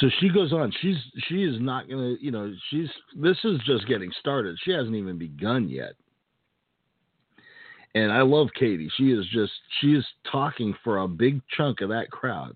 So 0.00 0.08
she 0.20 0.28
goes 0.28 0.52
on. 0.52 0.72
She's 0.82 0.96
she 1.28 1.44
is 1.44 1.56
not 1.60 1.88
gonna, 1.88 2.16
you 2.20 2.30
know, 2.30 2.52
she's 2.70 2.88
this 3.16 3.38
is 3.44 3.58
just 3.64 3.86
getting 3.86 4.10
started. 4.20 4.58
She 4.64 4.72
hasn't 4.72 4.94
even 4.94 5.16
begun 5.16 5.68
yet 5.68 5.94
and 7.96 8.12
I 8.12 8.20
love 8.20 8.48
Katie. 8.54 8.90
She 8.98 9.04
is 9.04 9.24
just 9.32 9.52
she 9.80 9.94
is 9.94 10.04
talking 10.30 10.74
for 10.84 10.98
a 10.98 11.08
big 11.08 11.40
chunk 11.56 11.80
of 11.80 11.88
that 11.88 12.10
crowd, 12.10 12.54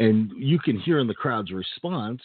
and 0.00 0.32
you 0.36 0.58
can 0.58 0.80
hear 0.80 0.98
in 0.98 1.06
the 1.06 1.14
crowd's 1.14 1.52
response. 1.52 2.20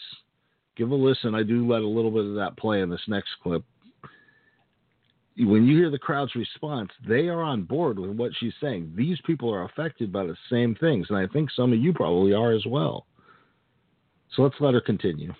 Give 0.76 0.90
a 0.90 0.96
listen. 0.96 1.36
I 1.36 1.44
do 1.44 1.68
let 1.70 1.84
a 1.84 1.88
little 1.88 2.10
bit 2.10 2.26
of 2.26 2.34
that 2.36 2.58
play 2.58 2.82
in 2.82 2.90
this 2.90 3.02
next 3.08 3.30
clip. 3.44 3.64
When 5.38 5.68
you 5.68 5.78
hear 5.78 5.92
the 5.92 6.00
crowd's 6.00 6.34
response, 6.34 6.90
they 7.08 7.28
are 7.28 7.44
on 7.44 7.62
board 7.62 8.00
with 8.00 8.18
what 8.18 8.32
she's 8.40 8.54
saying. 8.60 8.94
These 8.96 9.20
people 9.24 9.54
are 9.54 9.66
affected 9.66 10.12
by 10.12 10.26
the 10.26 10.36
same 10.50 10.74
things, 10.76 11.08
and 11.10 11.18
I 11.20 11.28
think 11.32 11.52
some 11.52 11.72
of 11.72 11.80
you 11.80 11.94
probably 11.94 12.34
are 12.34 12.54
as 12.54 12.66
well. 12.66 13.06
So 14.36 14.42
let's 14.42 14.56
let 14.60 14.74
her 14.74 14.82
continue. 14.82 15.32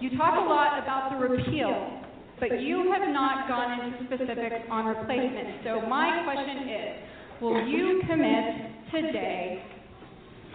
You 0.00 0.16
talk 0.16 0.34
a 0.34 0.48
lot 0.48 0.80
about 0.80 1.10
the 1.10 1.26
repeal 1.26 2.03
but 2.40 2.60
you 2.60 2.92
have 2.92 3.08
not 3.12 3.48
gone 3.48 3.84
into 3.84 4.04
specifics 4.06 4.66
on 4.70 4.86
replacement. 4.86 5.62
So 5.64 5.86
my 5.88 6.22
question 6.24 6.68
is, 6.68 7.40
will 7.40 7.66
you 7.66 8.02
commit 8.08 8.92
today 8.92 9.62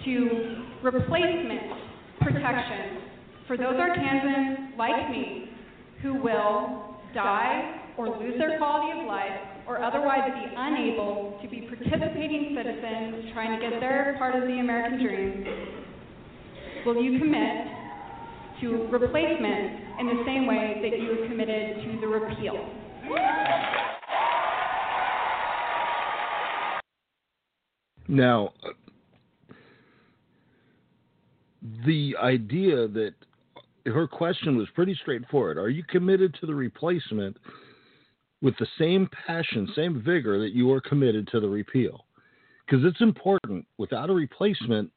to 0.05 0.65
replacement 0.83 1.61
protection 2.21 3.01
for 3.47 3.57
those 3.57 3.75
Arkansans 3.75 4.77
like 4.77 5.09
me 5.09 5.49
who 6.01 6.21
will 6.21 6.95
die 7.13 7.81
or 7.97 8.07
lose 8.17 8.37
their 8.37 8.57
quality 8.57 8.99
of 8.99 9.07
life 9.07 9.31
or 9.67 9.83
otherwise 9.83 10.21
be 10.33 10.45
unable 10.55 11.37
to 11.41 11.49
be 11.49 11.61
participating 11.61 12.55
citizens 12.55 13.31
trying 13.33 13.59
to 13.59 13.69
get 13.69 13.79
their 13.79 14.15
part 14.17 14.35
of 14.35 14.43
the 14.43 14.59
American 14.59 15.03
dream? 15.03 15.45
Will 16.85 17.01
you 17.01 17.19
commit 17.19 17.67
to 18.61 18.87
replacement 18.91 19.78
in 19.99 20.07
the 20.07 20.23
same 20.25 20.47
way 20.47 20.79
that 20.81 20.99
you 20.99 21.09
have 21.09 21.29
committed 21.29 21.83
to 21.83 21.99
the 22.01 22.07
repeal. 22.07 22.69
Now, 28.07 28.53
the 31.85 32.15
idea 32.21 32.87
that 32.87 33.13
her 33.85 34.07
question 34.07 34.57
was 34.57 34.67
pretty 34.73 34.97
straightforward. 35.01 35.57
Are 35.57 35.69
you 35.69 35.83
committed 35.83 36.35
to 36.39 36.45
the 36.45 36.55
replacement 36.55 37.37
with 38.41 38.55
the 38.57 38.67
same 38.77 39.09
passion, 39.27 39.67
same 39.75 40.01
vigor 40.01 40.39
that 40.39 40.53
you 40.53 40.71
are 40.71 40.81
committed 40.81 41.27
to 41.31 41.39
the 41.39 41.47
repeal? 41.47 42.05
because 42.69 42.85
it's 42.85 43.01
important. 43.01 43.65
Without 43.77 44.09
a 44.09 44.13
replacement, 44.13 44.91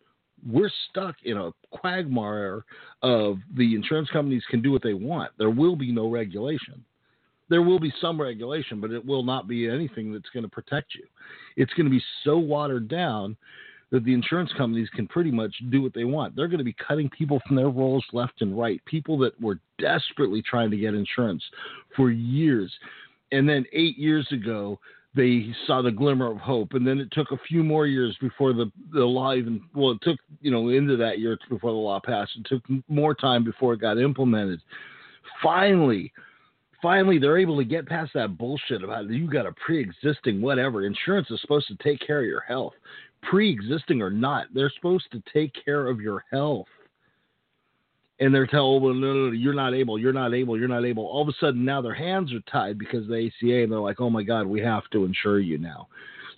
we're 0.48 0.70
stuck 0.90 1.16
in 1.24 1.36
a 1.36 1.50
quagmire 1.70 2.64
of 3.02 3.38
the 3.56 3.74
insurance 3.74 4.08
companies 4.10 4.42
can 4.50 4.62
do 4.62 4.72
what 4.72 4.82
they 4.82 4.94
want. 4.94 5.32
There 5.38 5.50
will 5.50 5.76
be 5.76 5.92
no 5.92 6.08
regulation. 6.08 6.84
There 7.48 7.62
will 7.62 7.78
be 7.78 7.92
some 8.00 8.20
regulation, 8.20 8.80
but 8.80 8.92
it 8.92 9.04
will 9.04 9.22
not 9.22 9.46
be 9.46 9.68
anything 9.68 10.12
that's 10.12 10.30
going 10.30 10.44
to 10.44 10.48
protect 10.48 10.94
you. 10.94 11.04
It's 11.56 11.72
going 11.74 11.86
to 11.86 11.90
be 11.90 12.02
so 12.24 12.38
watered 12.38 12.88
down 12.88 13.36
that 13.90 14.04
the 14.04 14.14
insurance 14.14 14.50
companies 14.56 14.88
can 14.96 15.06
pretty 15.06 15.30
much 15.30 15.54
do 15.70 15.82
what 15.82 15.92
they 15.92 16.04
want. 16.04 16.34
They're 16.34 16.48
going 16.48 16.58
to 16.58 16.64
be 16.64 16.74
cutting 16.86 17.10
people 17.10 17.40
from 17.46 17.56
their 17.56 17.68
rolls 17.68 18.04
left 18.14 18.40
and 18.40 18.58
right, 18.58 18.82
people 18.86 19.18
that 19.18 19.38
were 19.40 19.60
desperately 19.78 20.42
trying 20.42 20.70
to 20.70 20.78
get 20.78 20.94
insurance 20.94 21.44
for 21.94 22.10
years. 22.10 22.72
And 23.32 23.46
then 23.46 23.66
eight 23.72 23.98
years 23.98 24.26
ago, 24.32 24.78
they 25.14 25.54
saw 25.66 25.82
the 25.82 25.90
glimmer 25.90 26.30
of 26.30 26.38
hope, 26.38 26.72
and 26.72 26.86
then 26.86 26.98
it 26.98 27.10
took 27.12 27.32
a 27.32 27.38
few 27.48 27.62
more 27.62 27.86
years 27.86 28.16
before 28.20 28.52
the 28.52 28.70
the 28.92 29.04
law 29.04 29.34
even 29.34 29.62
well, 29.74 29.92
it 29.92 29.98
took 30.02 30.18
you 30.40 30.50
know 30.50 30.70
into 30.70 30.96
that 30.96 31.18
year 31.18 31.38
before 31.50 31.70
the 31.70 31.76
law 31.76 32.00
passed. 32.00 32.32
It 32.38 32.46
took 32.46 32.62
more 32.88 33.14
time 33.14 33.44
before 33.44 33.74
it 33.74 33.80
got 33.80 33.98
implemented. 33.98 34.60
Finally, 35.42 36.12
finally, 36.80 37.18
they're 37.18 37.38
able 37.38 37.58
to 37.58 37.64
get 37.64 37.86
past 37.86 38.12
that 38.14 38.38
bullshit 38.38 38.82
about 38.82 39.10
you 39.10 39.30
got 39.30 39.46
a 39.46 39.52
pre-existing 39.52 40.40
whatever. 40.40 40.86
Insurance 40.86 41.30
is 41.30 41.40
supposed 41.42 41.68
to 41.68 41.76
take 41.82 42.00
care 42.06 42.20
of 42.20 42.26
your 42.26 42.42
health, 42.42 42.72
pre-existing 43.22 44.00
or 44.00 44.10
not. 44.10 44.46
They're 44.54 44.72
supposed 44.74 45.10
to 45.12 45.22
take 45.32 45.52
care 45.64 45.88
of 45.88 46.00
your 46.00 46.24
health 46.30 46.68
and 48.22 48.32
they're 48.32 48.46
told, 48.46 48.80
oh, 48.80 48.86
well, 48.86 48.94
no, 48.94 49.12
no, 49.12 49.26
no, 49.26 49.32
you're 49.32 49.52
not 49.52 49.74
able, 49.74 49.98
you're 49.98 50.12
not 50.12 50.32
able, 50.32 50.56
you're 50.56 50.68
not 50.68 50.84
able. 50.84 51.06
All 51.06 51.22
of 51.22 51.28
a 51.28 51.32
sudden, 51.40 51.64
now 51.64 51.82
their 51.82 51.92
hands 51.92 52.32
are 52.32 52.40
tied 52.42 52.78
because 52.78 53.08
the 53.08 53.26
ACA, 53.26 53.64
and 53.64 53.72
they're 53.72 53.80
like, 53.80 54.00
oh 54.00 54.10
my 54.10 54.22
God, 54.22 54.46
we 54.46 54.60
have 54.60 54.84
to 54.92 55.04
insure 55.04 55.40
you 55.40 55.58
now. 55.58 55.88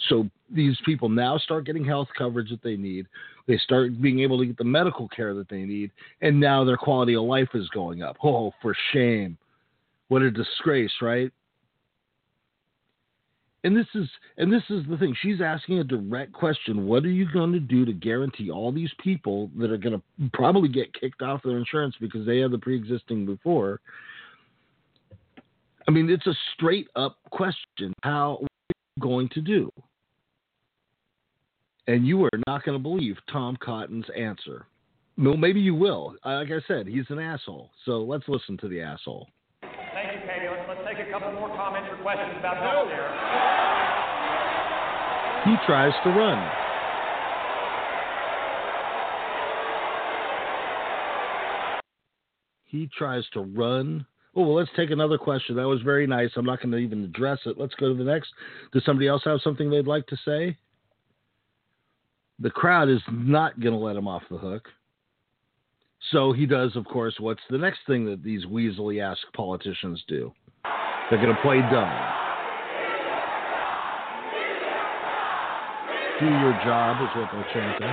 So 0.09 0.31
these 0.51 0.79
people 0.87 1.11
now 1.11 1.37
start 1.37 1.67
getting 1.67 1.85
health 1.85 2.09
coverage 2.17 2.49
that 2.49 2.63
they 2.63 2.77
need. 2.77 3.07
They 3.47 3.59
start 3.59 4.01
being 4.01 4.21
able 4.21 4.39
to 4.39 4.47
get 4.47 4.57
the 4.57 4.65
medical 4.65 5.09
care 5.09 5.35
that 5.35 5.51
they 5.51 5.65
need, 5.65 5.91
and 6.23 6.41
now 6.41 6.65
their 6.65 6.79
quality 6.79 7.17
of 7.17 7.25
life 7.25 7.51
is 7.53 7.69
going 7.69 8.03
up. 8.03 8.17
Oh, 8.25 8.53
for 8.63 8.75
shame. 8.95 9.37
What 10.09 10.23
a 10.23 10.31
disgrace, 10.31 10.93
right? 11.03 11.31
And 13.65 13.75
this 13.75 13.87
is 13.95 14.09
and 14.37 14.53
this 14.53 14.63
is 14.69 14.85
the 14.89 14.97
thing. 14.99 15.17
She's 15.23 15.41
asking 15.41 15.79
a 15.79 15.85
direct 15.85 16.33
question. 16.33 16.87
What 16.87 17.05
are 17.05 17.11
you 17.11 17.27
going 17.33 17.53
to 17.53 17.61
do 17.61 17.85
to 17.87 17.93
guarantee 17.93 18.51
all 18.51 18.71
these 18.71 18.93
people 19.03 19.51
that 19.59 19.71
are 19.71 19.79
going 19.79 19.99
to 19.99 20.31
probably 20.35 20.69
get 20.69 20.93
kicked 20.93 21.23
off 21.23 21.43
their 21.43 21.57
insurance 21.57 21.97
because 22.01 22.27
they 22.27 22.39
had 22.39 22.51
the 22.51 22.59
pre-existing 22.59 23.25
before? 23.25 23.81
I 25.89 25.91
mean 25.91 26.09
it's 26.11 26.27
a 26.27 26.35
straight 26.55 26.89
up 26.95 27.17
question. 27.31 27.93
How 28.03 28.39
are 28.43 28.49
you 28.69 29.03
going 29.03 29.29
to 29.31 29.41
do? 29.41 29.73
And 31.87 32.07
you 32.07 32.25
are 32.25 32.31
not 32.47 32.65
going 32.65 32.79
to 32.79 32.83
believe 32.83 33.17
tom 33.33 33.57
cotton's 33.63 34.07
answer. 34.17 34.67
Well 35.17 35.39
maybe 35.39 35.61
you 35.61 35.75
will. 35.75 36.17
Like 36.25 36.49
i 36.51 36.61
said 36.69 36.87
he's 36.87 37.07
an 37.09 37.19
asshole. 37.19 37.71
So 37.87 38.03
let's 38.03 38.29
listen 38.29 38.59
to 38.59 38.69
the 38.69 38.83
asshole 38.83 39.29
Thank 39.95 40.21
you, 40.21 40.29
Katie. 40.29 40.49
Let's, 40.51 40.69
let's 40.69 40.81
take 40.87 40.99
a 40.99 41.03
couple 41.15 41.33
more 41.35 41.49
comments 41.51 41.89
or 41.89 41.97
questions 42.03 42.35
about 42.41 42.57
health 42.57 42.89
care. 42.89 43.13
he 45.45 45.55
tries 45.65 45.93
to 46.03 46.11
run. 46.11 46.51
He 52.65 52.91
tries 52.99 53.23
to 53.35 53.43
run. 53.43 54.05
Oh 54.35 54.43
well 54.43 54.57
let's 54.57 54.71
take 54.75 54.91
another 54.91 55.17
question. 55.17 55.55
That 55.55 55.69
was 55.69 55.81
very 55.83 56.09
nice. 56.09 56.31
I'm 56.35 56.45
not 56.45 56.61
going 56.61 56.73
to 56.73 56.79
even 56.79 57.05
address 57.05 57.39
it. 57.47 57.57
Let's 57.57 57.75
go 57.75 57.91
to 57.91 57.95
the 57.95 58.03
next. 58.03 58.31
Does 58.73 58.85
somebody 58.85 59.07
else 59.07 59.23
have 59.25 59.39
something 59.45 59.71
they'd 59.71 59.87
like 59.87 60.09
to 60.09 60.17
say? 60.25 60.59
The 62.41 62.51
crowd 62.51 62.89
is 62.89 63.01
not 63.13 63.61
going 63.61 63.73
to 63.75 63.79
let 63.79 63.95
him 63.95 64.09
off 64.09 64.25
the 64.29 64.39
hook. 64.39 64.69
So 66.11 66.33
he 66.33 66.45
does 66.45 66.75
of 66.75 66.85
course 66.87 67.15
what's 67.21 67.43
the 67.51 67.59
next 67.59 67.79
thing 67.87 68.05
that 68.07 68.25
these 68.25 68.45
weaselly 68.47 69.01
ass 69.01 69.19
politicians 69.33 70.03
do 70.09 70.33
they're 71.11 71.21
going 71.21 71.35
to 71.35 71.43
play 71.43 71.61
dumb. 71.71 71.93
Do 76.21 76.27
your 76.27 76.55
job 76.65 76.97
is 77.03 77.09
what 77.17 77.29
they're 77.33 77.49
chanting 77.53 77.87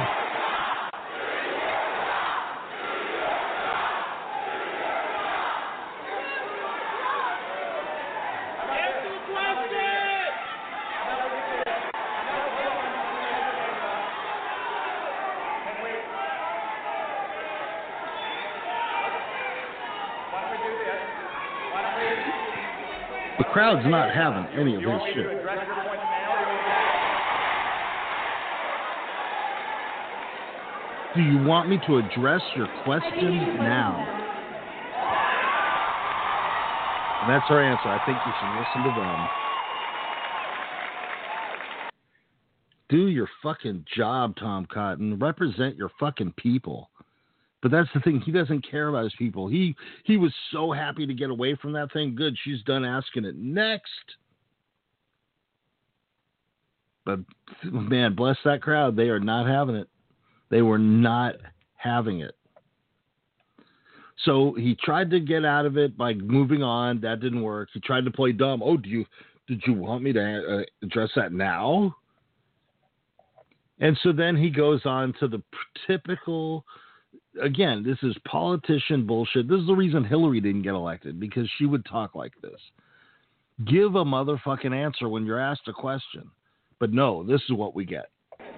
Why 20.32 20.48
don't 20.48 20.52
we 20.52 20.58
do 20.64 20.74
this? 20.80 21.02
Why 21.72 21.82
don't 21.82 21.98
we, 22.00 22.08
the 23.38 23.52
crowd's 23.72 23.90
not 23.90 24.14
having 24.14 24.60
any 24.60 24.76
of 24.76 24.82
this 24.82 25.02
shit 25.14 25.28
Do 31.14 31.22
you 31.22 31.44
want 31.44 31.68
me 31.68 31.78
to 31.88 31.98
address 31.98 32.42
your 32.56 32.70
question 32.86 33.58
now? 33.58 34.00
And 37.22 37.30
that's 37.30 37.46
her 37.50 37.62
answer. 37.62 37.90
I 37.90 38.00
think 38.06 38.18
you 38.26 38.32
should 38.40 38.60
listen 38.60 38.84
to 38.84 39.02
them. 39.02 39.28
Do 42.88 43.08
your 43.10 43.28
fucking 43.44 43.84
job, 43.94 44.38
Tom 44.38 44.66
Cotton. 44.74 45.20
Represent 45.20 45.76
your 45.76 45.92
fucking 46.00 46.34
people. 46.38 46.91
But 47.62 47.72
that's 47.72 47.90
the 47.94 48.00
thing. 48.00 48.22
He 48.22 48.32
doesn't 48.32 48.68
care 48.70 48.88
about 48.88 49.04
his 49.04 49.14
people. 49.18 49.48
He 49.48 49.76
he 50.04 50.18
was 50.18 50.34
so 50.52 50.72
happy 50.72 51.06
to 51.06 51.14
get 51.14 51.30
away 51.30 51.56
from 51.56 51.74
that 51.74 51.94
thing. 51.94 52.16
Good, 52.16 52.36
she's 52.44 52.64
done 52.64 52.84
asking 52.84 53.26
it. 53.26 53.36
Next. 53.38 53.90
But 57.06 57.20
man, 57.64 58.16
bless 58.16 58.38
that 58.46 58.62
crowd. 58.62 58.96
They 58.96 59.10
are 59.10 59.20
not 59.20 59.48
having 59.48 59.76
it. 59.76 59.88
They 60.50 60.62
were 60.62 60.80
not 60.80 61.36
having 61.76 62.22
it. 62.22 62.36
So 64.26 64.54
he 64.58 64.76
tried 64.76 65.10
to 65.12 65.20
get 65.20 65.46
out 65.46 65.66
of 65.66 65.78
it 65.78 65.98
by 65.98 66.14
moving 66.14 66.62
on. 66.62 67.02
That 67.02 67.22
didn't 67.22 67.42
work. 67.42 67.70
He 67.74 67.80
tried 67.80 68.06
to 68.06 68.12
play 68.12 68.32
dumb. 68.32 68.62
Oh, 68.64 68.78
do 68.78 68.90
you 68.90 69.06
did 69.48 69.64
you 69.66 69.74
want 69.74 70.04
me 70.04 70.14
to 70.14 70.60
uh, 70.60 70.64
address 70.84 71.10
that 71.16 71.34
now? 71.34 71.96
And 73.80 73.98
so 74.04 74.12
then 74.12 74.36
he 74.36 74.50
goes 74.50 74.82
on 74.86 75.14
to 75.20 75.28
the 75.28 75.42
typical. 75.88 76.66
Again, 77.40 77.84
this 77.84 77.98
is 78.04 78.16
politician 78.26 79.08
bullshit. 79.08 79.48
This 79.48 79.62
is 79.62 79.68
the 79.68 79.74
reason 79.74 80.04
Hillary 80.04 80.42
didn't 80.42 80.64
get 80.64 80.74
elected 80.74 81.20
because 81.20 81.50
she 81.58 81.66
would 81.66 81.86
talk 81.86 82.14
like 82.16 82.34
this. 82.42 82.60
Give 83.66 83.96
a 83.96 84.04
motherfucking 84.04 84.74
answer 84.74 85.08
when 85.08 85.26
you're 85.26 85.40
asked 85.40 85.68
a 85.68 85.74
question. 85.74 86.30
But 86.80 86.92
no, 86.92 87.24
this 87.24 87.42
is 87.48 87.56
what 87.56 87.76
we 87.76 87.86
get. 87.86 88.10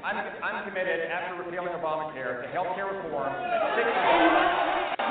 I'm, 0.03 0.17
I'm 0.17 0.67
committed 0.67 1.11
after 1.11 1.43
repealing 1.43 1.69
Obamacare 1.69 2.41
to 2.41 2.47
health 2.49 2.75
care 2.75 2.87
reform 2.87 3.33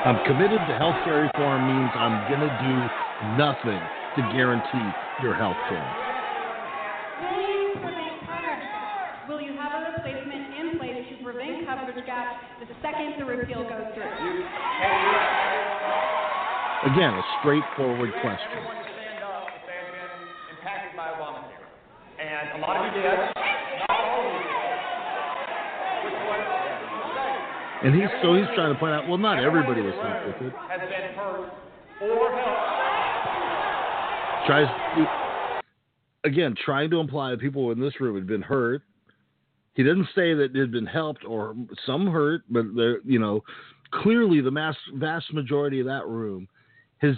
I'm 0.03 0.19
committed 0.27 0.59
to 0.67 0.73
health 0.75 0.99
care 1.07 1.23
reform 1.23 1.63
means 1.63 1.91
I'm 1.95 2.27
going 2.27 2.43
to 2.43 2.51
do 2.59 2.75
nothing 3.39 3.79
to 3.79 4.21
guarantee 4.35 4.91
your 5.23 5.31
health 5.33 5.55
care. 5.71 5.87
Will 7.23 7.39
you 7.39 7.71
prevent 7.79 8.19
coverage 8.27 8.67
gaps? 8.67 9.29
Will 9.29 9.39
you 9.39 9.55
have 9.55 9.71
a 9.71 9.95
replacement 9.95 10.43
in 10.59 10.77
place 10.77 11.07
to 11.07 11.23
prevent 12.13 12.29
coverage 12.29 12.69
gaps 12.69 12.69
the 12.69 12.77
second 12.81 13.17
the 13.19 13.25
repeal 13.25 13.63
goes 13.63 13.89
through? 13.93 14.05
Again, 16.93 17.13
a 17.13 17.23
straightforward 17.39 18.11
question. 18.21 18.51
everyone 18.53 18.75
to 18.75 18.91
stand 18.91 19.23
up 19.23 19.47
if 19.55 19.63
they 19.65 19.73
have 19.73 19.87
been 19.95 20.27
impacted 20.51 20.91
by 20.97 21.07
Obamacare. 21.15 21.63
And 22.19 22.59
a 22.59 22.65
lot 22.65 22.77
of 22.77 22.85
you 22.85 23.01
did. 23.01 23.07
Not 23.07 23.89
all 23.89 24.19
of 24.19 24.35
you 24.35 24.43
did. 24.43 24.79
Which 26.03 26.19
was 26.27 26.43
And 27.83 27.95
he's 27.95 28.11
so 28.21 28.35
he's 28.35 28.47
trying 28.55 28.73
to 28.73 28.79
point 28.79 28.93
out, 28.93 29.07
well, 29.07 29.17
not 29.17 29.39
everybody 29.39 29.81
was 29.81 29.93
helped 29.95 30.27
with 30.27 30.47
it. 30.47 30.53
has 30.69 30.79
been 30.79 31.15
hurt 31.15 31.51
or 32.01 32.31
helped. 32.35 32.61
Tries 34.45 34.67
again 36.25 36.53
trying 36.65 36.89
to 36.89 36.99
imply 36.99 37.31
that 37.31 37.39
people 37.39 37.71
in 37.71 37.79
this 37.79 37.99
room 38.01 38.15
had 38.15 38.27
been 38.27 38.41
hurt. 38.41 38.81
He 39.73 39.83
didn't 39.83 40.07
say 40.15 40.33
that 40.33 40.55
it 40.55 40.59
had 40.59 40.71
been 40.71 40.85
helped 40.85 41.25
or 41.25 41.55
some 41.85 42.07
hurt, 42.07 42.43
but 42.49 42.65
you 43.03 43.19
know, 43.19 43.43
clearly 43.91 44.41
the 44.41 44.51
mass, 44.51 44.75
vast 44.95 45.33
majority 45.33 45.79
of 45.79 45.87
that 45.87 46.07
room 46.07 46.47
has 46.99 47.15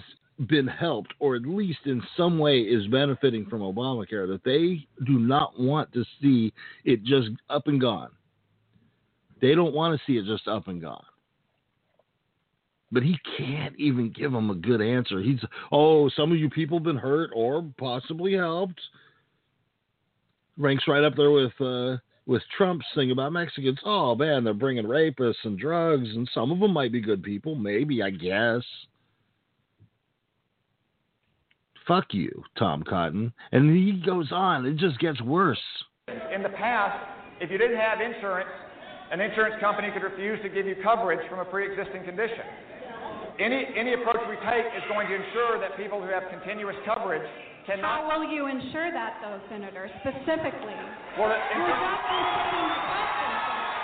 been 0.48 0.66
helped 0.66 1.14
or 1.18 1.34
at 1.36 1.42
least 1.42 1.80
in 1.84 2.02
some 2.16 2.38
way 2.38 2.60
is 2.60 2.86
benefiting 2.88 3.46
from 3.46 3.60
Obamacare. 3.60 4.26
That 4.26 4.44
they 4.44 4.86
do 5.04 5.18
not 5.18 5.58
want 5.58 5.92
to 5.92 6.04
see 6.20 6.52
it 6.84 7.02
just 7.04 7.28
up 7.50 7.66
and 7.68 7.80
gone. 7.80 8.10
They 9.40 9.54
don't 9.54 9.74
want 9.74 9.98
to 9.98 10.06
see 10.06 10.18
it 10.18 10.24
just 10.24 10.48
up 10.48 10.68
and 10.68 10.80
gone. 10.80 11.04
But 12.92 13.02
he 13.02 13.18
can't 13.36 13.74
even 13.78 14.10
give 14.10 14.32
them 14.32 14.48
a 14.50 14.54
good 14.54 14.80
answer. 14.80 15.20
He's, 15.20 15.40
oh, 15.72 16.08
some 16.10 16.32
of 16.32 16.38
you 16.38 16.48
people 16.48 16.78
have 16.78 16.84
been 16.84 16.96
hurt 16.96 17.30
or 17.34 17.68
possibly 17.78 18.34
helped. 18.34 18.80
Ranks 20.56 20.84
right 20.86 21.04
up 21.04 21.16
there 21.16 21.30
with 21.30 21.52
uh, 21.60 21.96
with 22.26 22.42
Trump's 22.56 22.86
thing 22.94 23.10
about 23.10 23.32
Mexicans. 23.32 23.78
Oh 23.84 24.14
man, 24.14 24.44
they're 24.44 24.54
bringing 24.54 24.84
rapists 24.84 25.44
and 25.44 25.58
drugs, 25.58 26.08
and 26.14 26.28
some 26.34 26.50
of 26.50 26.58
them 26.58 26.72
might 26.72 26.92
be 26.92 27.00
good 27.00 27.22
people, 27.22 27.54
maybe 27.54 28.02
I 28.02 28.10
guess. 28.10 28.62
Fuck 31.86 32.12
you, 32.12 32.42
Tom 32.58 32.82
Cotton. 32.82 33.32
And 33.52 33.70
he 33.70 34.02
goes 34.04 34.32
on. 34.32 34.66
It 34.66 34.76
just 34.76 34.98
gets 34.98 35.20
worse. 35.22 35.62
In 36.34 36.42
the 36.42 36.48
past, 36.50 36.98
if 37.40 37.50
you 37.50 37.58
didn't 37.58 37.78
have 37.78 38.00
insurance, 38.00 38.50
an 39.12 39.20
insurance 39.20 39.54
company 39.60 39.88
could 39.92 40.02
refuse 40.02 40.40
to 40.42 40.48
give 40.48 40.66
you 40.66 40.74
coverage 40.82 41.20
from 41.30 41.38
a 41.38 41.44
pre-existing 41.44 42.02
condition. 42.02 42.42
Any, 43.38 43.68
any 43.76 43.92
approach 43.94 44.18
we 44.28 44.34
take 44.48 44.66
is 44.74 44.82
going 44.88 45.06
to 45.08 45.14
ensure 45.14 45.60
that 45.60 45.76
people 45.76 46.02
who 46.02 46.08
have 46.08 46.24
continuous 46.30 46.74
coverage 46.84 47.28
How 47.66 48.06
will 48.06 48.30
you 48.30 48.46
ensure 48.46 48.92
that, 48.92 49.18
though, 49.20 49.40
Senator, 49.50 49.90
specifically? 50.00 50.78
Well, 51.18 51.34
the 51.34 51.42
insurance, 51.50 51.82
not 51.82 52.06
answering 52.06 52.68
my 52.70 52.78
question, 52.86 53.30
Senator. 53.42 53.82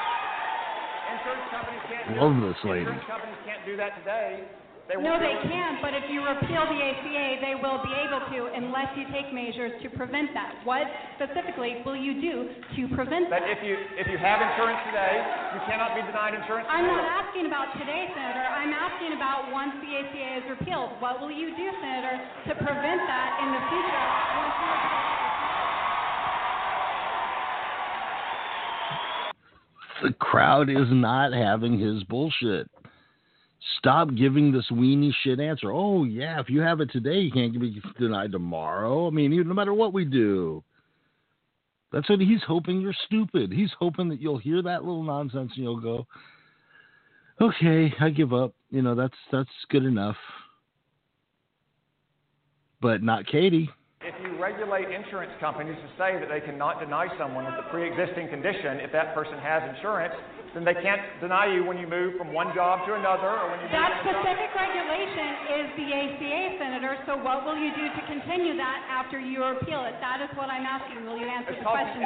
insurance 1.11 1.51
companies 1.51 1.83
can't. 1.91 2.17
Love 2.17 2.39
it. 2.39 2.47
this 2.47 2.63
lady. 2.63 2.79
Insurance 2.87 3.05
companies 3.11 3.39
can't 3.45 3.67
do 3.67 3.77
that 3.77 3.99
today. 3.99 4.47
They 4.91 4.99
No, 4.99 5.15
they 5.15 5.39
can't, 5.47 5.79
but 5.79 5.95
if 5.95 6.11
you 6.11 6.27
repeal 6.27 6.67
the 6.67 6.81
ACA, 6.83 7.39
they 7.39 7.55
will 7.55 7.79
be 7.87 7.95
able 7.95 8.19
to 8.19 8.51
unless 8.51 8.91
you 8.99 9.07
take 9.15 9.31
measures 9.31 9.71
to 9.87 9.89
prevent 9.95 10.35
that. 10.35 10.59
What 10.67 10.83
specifically 11.15 11.87
will 11.87 11.95
you 11.95 12.19
do 12.19 12.51
to 12.51 12.81
prevent 12.91 13.31
That 13.31 13.47
But 13.47 13.51
if 13.51 13.63
you 13.63 13.79
if 13.95 14.11
you 14.11 14.19
have 14.19 14.43
insurance 14.43 14.83
today, 14.91 15.23
you 15.55 15.61
cannot 15.71 15.95
be 15.95 16.03
denied 16.03 16.35
insurance. 16.35 16.67
I'm 16.67 16.91
not 16.91 17.07
asking 17.07 17.47
about 17.47 17.79
today, 17.79 18.11
Senator. 18.11 18.43
I'm 18.43 18.75
asking 18.75 19.15
about 19.15 19.55
once 19.55 19.79
the 19.87 19.91
ACA 20.03 20.29
is 20.43 20.47
repealed. 20.51 20.99
What 20.99 21.23
will 21.23 21.31
you 21.31 21.55
do, 21.55 21.67
Senator, 21.79 22.19
to 22.51 22.53
prevent 22.59 23.07
that 23.07 23.39
in 23.39 23.55
the 23.55 23.63
future? 23.71 24.03
once 24.35 24.55
you 24.59 24.67
repeal 24.67 24.99
the 30.03 30.11
The 30.11 30.15
crowd 30.19 30.67
is 30.67 30.91
not 30.91 31.31
having 31.31 31.79
his 31.79 32.03
bullshit. 32.11 32.67
Stop 33.79 34.15
giving 34.17 34.51
this 34.51 34.67
weenie 34.73 35.13
shit 35.23 35.39
answer. 35.39 35.71
Oh 35.71 36.05
yeah, 36.05 36.41
if 36.41 36.51
you 36.51 36.61
have 36.61 36.81
it 36.81 36.91
today, 36.91 37.21
you 37.21 37.31
can't 37.31 37.59
be 37.61 37.81
denied 37.99 38.33
tomorrow. 38.33 39.07
I 39.07 39.11
mean, 39.11 39.31
no 39.47 39.55
matter 39.55 39.75
what 39.75 39.93
we 39.93 40.05
do. 40.05 40.65
That's 41.93 42.09
what 42.09 42.21
he's 42.21 42.43
hoping 42.47 42.81
you're 42.81 42.95
stupid. 43.07 43.53
He's 43.53 43.71
hoping 43.79 44.09
that 44.09 44.21
you'll 44.21 44.39
hear 44.39 44.63
that 44.63 44.83
little 44.85 45.03
nonsense 45.03 45.53
and 45.55 45.63
you'll 45.63 45.81
go, 45.81 46.07
"Okay, 47.41 47.95
I 48.01 48.09
give 48.11 48.33
up." 48.33 48.55
You 48.71 48.83
know, 48.83 48.95
that's 48.95 49.19
that's 49.31 49.51
good 49.69 49.85
enough. 49.85 50.17
But 52.81 53.03
not 53.03 53.27
Katie. 53.27 53.71
If 54.01 54.15
you 54.25 54.41
regulate 54.43 54.91
insurance 54.91 55.33
companies 55.39 55.77
to 55.77 55.89
say 55.97 56.19
that 56.19 56.29
they 56.29 56.41
cannot 56.41 56.81
deny 56.81 57.07
someone 57.17 57.45
with 57.45 57.55
a 57.55 57.71
pre-existing 57.71 58.29
condition 58.29 58.81
if 58.81 58.91
that 58.91 59.15
person 59.15 59.39
has 59.39 59.63
insurance, 59.77 60.15
then 60.55 60.65
they 60.69 60.77
can't 60.77 61.01
deny 61.21 61.49
you 61.49 61.65
when 61.65 61.79
you 61.81 61.89
move 61.89 62.15
from 62.21 62.29
one 62.33 62.53
job 62.55 62.85
to 62.85 62.93
another 62.93 63.25
or 63.41 63.49
when 63.51 63.59
you 63.65 63.69
That 63.73 64.05
from 64.05 64.13
job- 64.13 64.21
specific 64.21 64.51
regulation 64.53 65.29
is 65.49 65.67
the 65.81 65.87
ACA, 65.97 66.41
Senator, 66.61 66.93
so 67.09 67.17
what 67.25 67.45
will 67.49 67.57
you 67.57 67.73
do 67.73 67.89
to 67.89 68.03
continue 68.05 68.53
that 68.61 68.85
after 68.93 69.17
you 69.19 69.41
repeal 69.45 69.85
it? 69.89 69.97
That 70.05 70.21
is 70.21 70.29
what 70.37 70.53
I'm 70.53 70.69
asking. 70.69 71.09
Will 71.09 71.17
you 71.17 71.25
answer 71.25 71.57
It's 71.57 71.61
the 71.61 71.65
called, 71.65 71.81
question? 71.81 72.05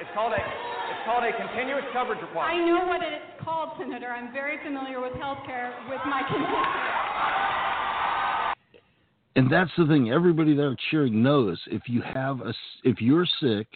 it's 0.00 0.12
called 0.16 0.32
a 0.32 0.40
it's 0.40 1.02
called 1.04 1.24
a 1.24 1.32
continuous 1.36 1.84
coverage 1.92 2.20
requirement. 2.24 2.48
I 2.48 2.64
know 2.64 2.86
what 2.88 3.02
it's 3.04 3.28
called, 3.44 3.76
Senator. 3.78 4.08
I'm 4.08 4.32
very 4.32 4.56
familiar 4.64 5.00
with 5.00 5.12
healthcare 5.20 5.72
with 5.92 6.00
my 6.08 6.22
constituents. 6.24 6.72
And 9.36 9.50
that's 9.50 9.70
the 9.78 9.86
thing. 9.86 10.10
Everybody 10.10 10.54
there 10.54 10.76
cheering 10.90 11.22
knows 11.22 11.58
if 11.68 11.82
you 11.86 12.02
have 12.02 12.40
a 12.40 12.52
if 12.84 13.00
you're 13.00 13.26
sick, 13.40 13.66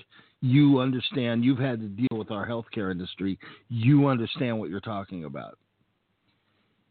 you 0.41 0.81
understand. 0.81 1.45
You've 1.45 1.59
had 1.59 1.81
to 1.81 1.89
deal 1.89 2.19
with 2.19 2.31
our 2.31 2.47
healthcare 2.47 2.91
industry. 2.91 3.39
You 3.69 4.09
understand 4.09 4.59
what 4.59 4.71
you're 4.71 4.81
talking 4.81 5.25
about. 5.25 5.59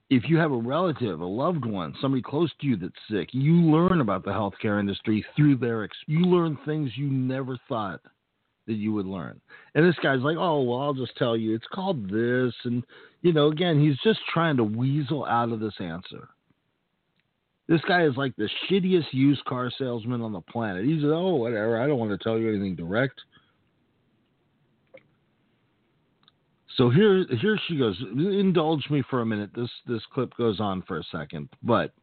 If 0.10 0.29
you 0.29 0.38
have 0.38 0.51
a 0.51 0.58
relative, 0.58 1.19
a 1.19 1.25
loved 1.25 1.65
one, 1.65 1.95
somebody 1.99 2.21
close 2.21 2.51
to 2.62 2.67
you 2.67 2.75
that's 2.75 2.93
sick, 3.10 3.29
you 3.31 3.53
learn 3.53 4.01
about 4.01 4.23
the 4.23 4.31
healthcare 4.31 4.79
industry 4.79 5.25
through 5.36 5.58
their. 5.58 5.84
Ex- 5.84 5.97
you 6.05 6.21
learn 6.21 6.58
things 6.65 6.91
you 6.95 7.08
never 7.08 7.58
thought 7.67 8.01
that 8.67 8.73
you 8.73 8.93
would 8.93 9.05
learn. 9.05 9.39
And 9.73 9.88
this 9.88 9.97
guy's 10.01 10.21
like, 10.21 10.38
oh 10.38 10.62
well, 10.62 10.79
I'll 10.79 10.93
just 10.93 11.15
tell 11.17 11.36
you, 11.36 11.55
it's 11.55 11.67
called 11.73 12.10
this, 12.10 12.53
and 12.65 12.84
you 13.21 13.34
know, 13.34 13.47
again, 13.47 13.79
he's 13.79 13.97
just 14.03 14.19
trying 14.31 14.58
to 14.58 14.63
weasel 14.63 15.25
out 15.25 15.51
of 15.51 15.60
this 15.60 15.73
answer. 15.79 16.29
This 17.67 17.81
guy 17.88 18.05
is 18.05 18.15
like 18.15 18.36
the 18.36 18.49
shittiest 18.69 19.12
used 19.12 19.43
car 19.45 19.71
salesman 19.75 20.21
on 20.21 20.34
the 20.34 20.41
planet. 20.41 20.86
He's 20.86 21.01
like, 21.01 21.17
oh 21.17 21.36
whatever. 21.36 21.81
I 21.81 21.88
don't 21.88 21.97
want 21.97 22.12
to 22.12 22.23
tell 22.23 22.38
you 22.38 22.49
anything 22.49 22.75
direct. 22.75 23.19
So 26.77 26.89
here 26.89 27.25
here 27.39 27.59
she 27.67 27.77
goes. 27.77 27.97
Indulge 28.01 28.89
me 28.89 29.03
for 29.09 29.21
a 29.21 29.25
minute. 29.25 29.51
This 29.55 29.69
this 29.88 30.01
clip 30.13 30.35
goes 30.38 30.59
on 30.59 30.81
for 30.88 30.97
a 30.97 31.03
second, 31.11 31.49
but 31.63 31.93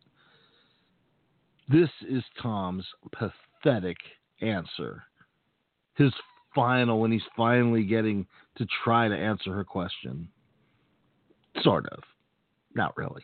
this 1.68 1.90
is 2.08 2.22
Tom's 2.40 2.86
pathetic 3.12 3.96
answer. 4.40 5.02
His 5.94 6.12
final 6.54 7.00
when 7.00 7.12
he's 7.12 7.22
finally 7.36 7.84
getting 7.84 8.26
to 8.56 8.66
try 8.84 9.08
to 9.08 9.14
answer 9.14 9.52
her 9.52 9.64
question. 9.64 10.28
Sort 11.62 11.86
of. 11.92 12.02
Not 12.74 12.96
really. 12.96 13.22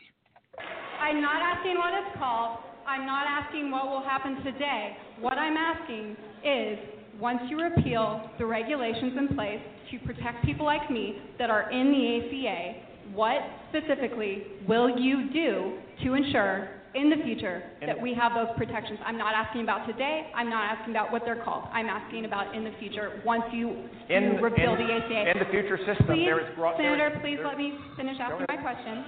I'm 1.01 1.21
not 1.21 1.41
asking 1.41 1.75
what 1.77 1.93
it's 1.93 2.17
called. 2.19 2.59
I'm 2.87 3.05
not 3.05 3.25
asking 3.27 3.71
what 3.71 3.89
will 3.89 4.03
happen 4.03 4.43
today. 4.43 4.97
What 5.19 5.37
I'm 5.37 5.57
asking 5.57 6.15
is, 6.43 6.77
once 7.19 7.39
you 7.49 7.59
repeal 7.61 8.29
the 8.37 8.45
regulations 8.45 9.13
in 9.17 9.35
place 9.35 9.59
to 9.91 9.99
protect 9.99 10.43
people 10.45 10.65
like 10.65 10.89
me 10.89 11.17
that 11.37 11.49
are 11.49 11.69
in 11.71 11.91
the 11.91 12.47
ACA, 12.47 12.75
what 13.13 13.41
specifically 13.69 14.43
will 14.67 14.89
you 14.99 15.29
do 15.33 15.77
to 16.03 16.13
ensure 16.13 16.69
in 16.95 17.09
the 17.09 17.17
future 17.23 17.61
that 17.85 17.99
we 17.99 18.13
have 18.13 18.33
those 18.33 18.47
protections? 18.57 18.99
I'm 19.05 19.17
not 19.17 19.33
asking 19.33 19.61
about 19.61 19.85
today. 19.87 20.27
I'm 20.35 20.49
not 20.49 20.63
asking 20.77 20.93
about 20.95 21.11
what 21.11 21.23
they're 21.25 21.43
called. 21.43 21.65
I'm 21.73 21.87
asking 21.87 22.25
about 22.25 22.55
in 22.55 22.63
the 22.63 22.71
future 22.79 23.21
once 23.25 23.43
you, 23.51 23.69
In, 24.09 24.23
you 24.23 24.39
repeal 24.39 24.75
in, 24.75 24.87
the 24.87 24.93
ACA. 24.93 25.31
in 25.31 25.39
the 25.39 25.49
future 25.51 25.77
system, 25.85 26.05
Please, 26.07 26.25
there 26.25 26.39
is 26.39 26.55
gro- 26.55 26.77
there 26.77 26.93
is- 26.93 26.99
Senator, 26.99 27.19
please 27.21 27.39
let 27.43 27.57
me 27.57 27.73
finish 27.97 28.17
asking 28.19 28.45
my 28.47 28.57
question. 28.57 29.03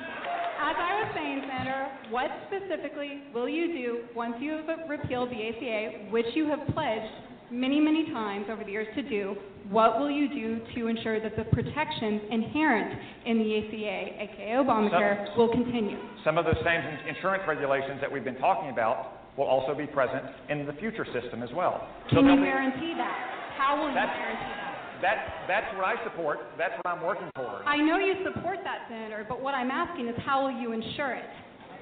As 0.62 0.76
I 0.78 1.02
was 1.02 1.12
saying, 1.15 1.41
Senator, 1.47 1.88
what 2.12 2.30
specifically 2.47 3.24
will 3.34 3.50
you 3.50 3.67
do 3.74 4.00
once 4.15 4.36
you 4.39 4.62
have 4.67 4.89
repealed 4.89 5.30
the 5.30 5.41
ACA, 5.50 6.12
which 6.12 6.28
you 6.36 6.47
have 6.50 6.60
pledged 6.74 7.10
many, 7.52 7.80
many 7.80 8.06
times 8.12 8.46
over 8.50 8.64
the 8.64 8.72
years 8.72 8.88
to 8.96 9.04
do? 9.04 9.36
What 9.70 10.00
will 10.00 10.10
you 10.10 10.28
do 10.28 10.60
to 10.76 10.88
ensure 10.88 11.20
that 11.22 11.36
the 11.38 11.44
protections 11.46 12.22
inherent 12.32 12.98
in 13.26 13.38
the 13.38 13.58
ACA, 13.60 14.24
aka 14.24 14.56
Obamacare, 14.58 15.38
will 15.38 15.50
continue? 15.52 15.98
Some 16.26 16.38
of 16.38 16.46
those 16.46 16.58
same 16.66 16.82
insurance 17.08 17.44
regulations 17.48 18.00
that 18.02 18.12
we've 18.12 18.24
been 18.24 18.40
talking 18.40 18.70
about 18.72 19.38
will 19.38 19.46
also 19.46 19.76
be 19.76 19.86
present 19.86 20.24
in 20.50 20.66
the 20.66 20.74
future 20.74 21.06
system 21.14 21.44
as 21.44 21.50
well. 21.56 21.88
So 22.10 22.18
Can 22.18 22.26
you 22.26 22.36
there'll 22.36 22.38
be- 22.42 22.44
guarantee 22.48 22.94
that? 22.98 23.54
How 23.58 23.78
will 23.78 23.90
you 23.90 23.96
guarantee 23.96 24.56
that? 24.58 24.68
That's, 25.02 25.26
that's 25.48 25.70
what 25.76 25.86
I 25.86 25.96
support. 26.04 26.40
That's 26.58 26.74
what 26.84 26.86
I'm 26.94 27.02
working 27.02 27.30
for. 27.36 27.64
I 27.66 27.78
know 27.78 27.98
you 27.98 28.16
support 28.24 28.60
that, 28.64 28.86
Senator, 28.90 29.26
but 29.28 29.42
what 29.42 29.56
I'm 29.56 29.72
asking 29.72 30.08
is 30.08 30.16
how 30.26 30.44
will 30.44 30.54
you 30.60 30.74
ensure 30.74 31.14
it? 31.14 31.26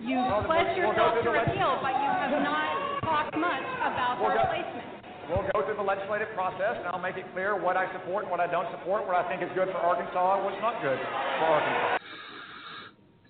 You 0.02 0.16
Well, 0.16 0.44
pledged 0.48 0.80
we'll 0.80 0.88
yourself 0.96 1.20
to 1.24 1.30
repeal, 1.30 1.80
but 1.84 1.92
you 2.00 2.08
have 2.08 2.32
not 2.44 3.02
talked 3.04 3.36
much 3.36 3.66
about 3.84 4.20
the 4.24 4.30
replacement. 4.30 4.99
We'll 5.30 5.46
go 5.54 5.64
through 5.64 5.76
the 5.78 5.84
legislative 5.84 6.30
process, 6.34 6.76
and 6.78 6.88
I'll 6.88 7.00
make 7.00 7.16
it 7.16 7.26
clear 7.34 7.60
what 7.60 7.78
I 7.78 7.92
support 7.94 8.24
and 8.24 8.32
what 8.32 8.40
I 8.40 8.48
don't 8.48 8.66
support, 8.72 9.06
what 9.06 9.16
I 9.16 9.30
think 9.30 9.44
is 9.44 9.50
good 9.54 9.68
for 9.68 9.78
Arkansas 9.78 10.36
and 10.38 10.46
what's 10.46 10.58
not 10.60 10.82
good 10.82 10.98
for 10.98 11.46
Arkansas. 11.46 11.98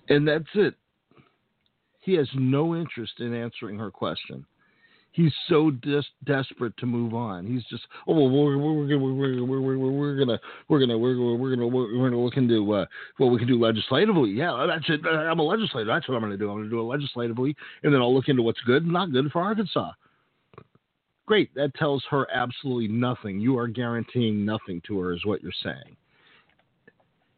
And 0.08 0.26
that's 0.26 0.48
it. 0.54 0.74
He 2.00 2.14
has 2.14 2.26
no 2.34 2.74
interest 2.74 3.12
in 3.20 3.34
answering 3.34 3.78
her 3.78 3.90
question. 3.90 4.46
He's 5.12 5.32
so 5.48 5.70
des- 5.70 6.02
desperate 6.24 6.74
to 6.78 6.86
move 6.86 7.14
on. 7.14 7.46
He's 7.46 7.64
just, 7.64 7.82
oh, 8.06 8.14
well, 8.14 8.30
we're 8.30 8.56
we're 8.56 8.86
gonna 8.86 8.98
we're 8.98 9.44
we're 9.44 9.60
we're, 9.60 9.90
we're, 9.90 10.18
gonna 10.18 10.38
we're 10.68 10.78
gonna 10.78 10.96
we're, 10.96 11.36
we're 11.36 11.54
gonna 11.54 11.66
we're 11.66 12.08
gonna 12.08 12.22
look 12.22 12.36
into 12.36 12.72
uh, 12.72 12.86
what 13.18 13.26
we 13.26 13.38
can 13.38 13.48
do 13.48 13.60
legislatively. 13.60 14.30
Yeah, 14.30 14.66
that's 14.66 14.88
it. 14.88 15.04
I'm 15.06 15.40
a 15.40 15.42
legislator. 15.42 15.86
That's 15.86 16.08
what 16.08 16.14
I'm 16.14 16.22
gonna 16.22 16.36
do. 16.38 16.50
I'm 16.50 16.58
gonna 16.58 16.70
do 16.70 16.80
it 16.80 16.84
legislatively, 16.84 17.56
and 17.82 17.92
then 17.92 18.00
I'll 18.00 18.14
look 18.14 18.28
into 18.28 18.42
what's 18.42 18.60
good 18.60 18.84
and 18.84 18.92
not 18.92 19.12
good 19.12 19.30
for 19.32 19.42
Arkansas. 19.42 19.90
Great. 21.30 21.54
That 21.54 21.72
tells 21.78 22.02
her 22.10 22.26
absolutely 22.34 22.88
nothing. 22.88 23.38
You 23.38 23.56
are 23.56 23.68
guaranteeing 23.68 24.44
nothing 24.44 24.82
to 24.88 24.98
her, 24.98 25.14
is 25.14 25.24
what 25.24 25.40
you're 25.44 25.54
saying. 25.62 25.94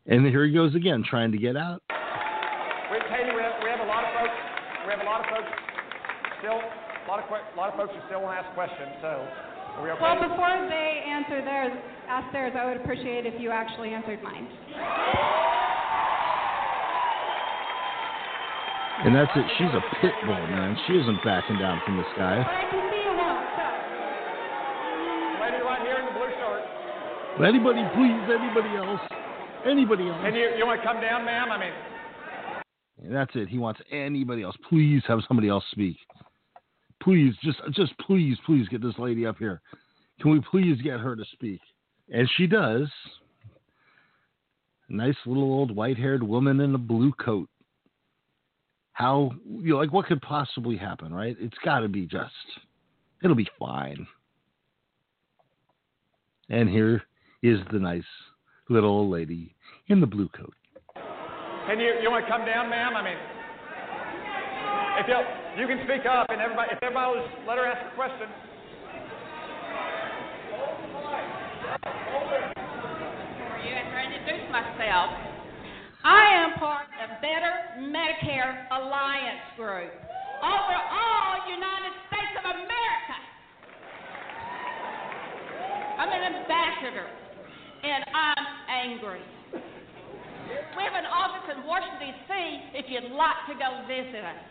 And 0.07 0.25
here 0.25 0.47
he 0.47 0.53
goes 0.55 0.75
again, 0.75 1.05
trying 1.05 1.31
to 1.31 1.37
get 1.37 1.59
out. 1.59 1.83
We, 2.89 2.97
Katie, 3.13 3.37
we 3.37 3.43
have, 3.45 3.61
we 3.61 3.69
have 3.69 3.85
a 3.85 3.91
lot 3.93 4.01
of 4.09 4.17
folks. 4.17 4.33
We 4.89 4.97
have 4.97 5.05
a 5.05 5.05
lot 5.05 5.21
of 5.21 5.27
folks 5.29 5.53
still. 6.41 6.57
A 6.57 7.05
lot 7.05 7.21
of 7.21 7.29
a 7.29 7.53
lot 7.53 7.69
of 7.69 7.77
folks 7.77 7.93
who 7.93 8.01
still 8.09 8.23
want 8.25 8.41
to 8.41 8.49
ask 8.49 8.55
questions. 8.57 8.97
So, 9.05 9.29
are 9.77 9.85
we 9.85 9.91
okay? 9.93 10.01
Well, 10.01 10.25
before 10.25 10.57
they 10.73 11.05
answer 11.05 11.45
theirs, 11.45 11.77
ask 12.09 12.33
theirs, 12.33 12.57
I 12.57 12.65
would 12.65 12.81
appreciate 12.81 13.27
if 13.29 13.39
you 13.39 13.51
actually 13.51 13.93
answered 13.93 14.23
mine. 14.25 14.49
And 19.05 19.13
that's 19.13 19.37
it. 19.37 19.45
She's 19.61 19.75
a 19.77 19.85
pit 20.01 20.17
bull, 20.25 20.47
man. 20.49 20.81
She 20.89 20.95
isn't 20.97 21.21
backing 21.29 21.59
down 21.61 21.83
from 21.85 21.99
this 21.99 22.09
guy. 22.17 22.41
But 22.41 22.57
I 22.57 22.71
can 22.73 22.89
see 22.89 23.05
you 23.05 23.13
won't, 23.13 23.45
so. 23.53 23.69
Lady 25.43 25.59
right 25.59 25.83
here 25.83 25.99
in 25.99 26.07
the 26.07 26.15
blue 26.15 26.31
Anybody, 27.41 27.83
please, 27.95 28.29
anybody 28.29 28.77
else? 28.77 29.01
Anybody 29.67 30.07
else? 30.09 30.21
And 30.23 30.37
you, 30.37 30.51
you 30.59 30.67
want 30.67 30.81
to 30.81 30.87
come 30.87 31.01
down, 31.01 31.25
ma'am? 31.25 31.51
I 31.51 31.59
mean, 31.59 31.73
And 33.03 33.15
that's 33.15 33.31
it. 33.35 33.49
He 33.49 33.59
wants 33.59 33.81
anybody 33.91 34.43
else. 34.43 34.55
Please 34.69 35.03
have 35.09 35.21
somebody 35.27 35.49
else 35.49 35.65
speak. 35.71 35.97
Please, 37.03 37.35
just, 37.43 37.59
just 37.73 37.97
please, 37.99 38.37
please 38.45 38.69
get 38.69 38.83
this 38.83 38.95
lady 38.99 39.27
up 39.27 39.39
here. 39.39 39.63
Can 40.21 40.31
we 40.31 40.41
please 40.51 40.81
get 40.83 41.01
her 41.01 41.17
to 41.17 41.25
speak? 41.33 41.61
And 42.13 42.31
she 42.37 42.47
does. 42.47 42.89
Nice 44.89 45.17
little 45.25 45.45
old 45.45 45.75
white-haired 45.75 46.23
woman 46.23 46.61
in 46.61 46.75
a 46.75 46.79
blue 46.79 47.13
coat. 47.13 47.49
How 48.93 49.31
you 49.47 49.71
know, 49.71 49.79
like 49.79 49.93
what 49.93 50.05
could 50.05 50.21
possibly 50.21 50.77
happen, 50.77 51.15
right? 51.15 51.35
It's 51.41 51.57
got 51.65 51.81
to 51.81 51.89
be 51.89 52.05
just. 52.05 52.31
It'll 53.25 53.35
be 53.35 53.49
fine. 53.59 54.07
And 56.51 56.69
here 56.69 57.03
is 57.43 57.59
the 57.73 57.79
nice 57.79 58.03
little 58.69 58.91
old 58.91 59.11
lady 59.11 59.55
in 59.89 60.01
the 60.01 60.07
blue 60.07 60.29
coat. 60.29 60.55
can 61.67 61.79
you, 61.81 61.95
you 62.03 62.11
want 62.11 62.25
to 62.25 62.31
come 62.31 62.47
down, 62.47 62.71
ma'am? 62.71 62.95
I 62.97 63.03
mean, 63.03 63.19
if 65.03 65.09
you 65.09 65.19
you 65.61 65.67
can 65.67 65.85
speak 65.85 66.07
up, 66.09 66.31
and 66.31 66.41
everybody, 66.41 66.71
if 66.73 66.79
everybody 66.83 67.13
will 67.13 67.27
just 67.27 67.37
let 67.47 67.59
her 67.59 67.67
ask 67.67 67.93
a 67.93 67.95
question. 67.95 68.29
for 73.53 73.59
you 73.61 73.73
after 73.77 73.97
I 74.01 74.05
introduce 74.09 74.49
myself. 74.49 75.13
I 76.05 76.25
am 76.41 76.59
part 76.59 76.89
of 77.05 77.21
Better 77.21 77.85
Medicare 77.93 78.67
Alliance 78.73 79.45
Group. 79.57 79.93
Over 80.43 80.75
all 80.75 81.37
United 81.47 81.95
States 82.11 82.35
of 82.43 82.45
America. 82.51 83.17
I'm 86.01 86.11
an 86.11 86.35
ambassador, 86.35 87.07
and 87.83 88.05
I'm 88.15 88.47
angry. 88.71 89.21
We 90.77 90.83
have 90.87 90.95
an 90.95 91.07
office 91.11 91.51
in 91.51 91.67
Washington, 91.67 91.99
D.C. 91.99 92.31
if 92.79 92.87
you'd 92.89 93.11
like 93.11 93.43
to 93.51 93.55
go 93.59 93.83
visit 93.91 94.23
us. 94.23 94.43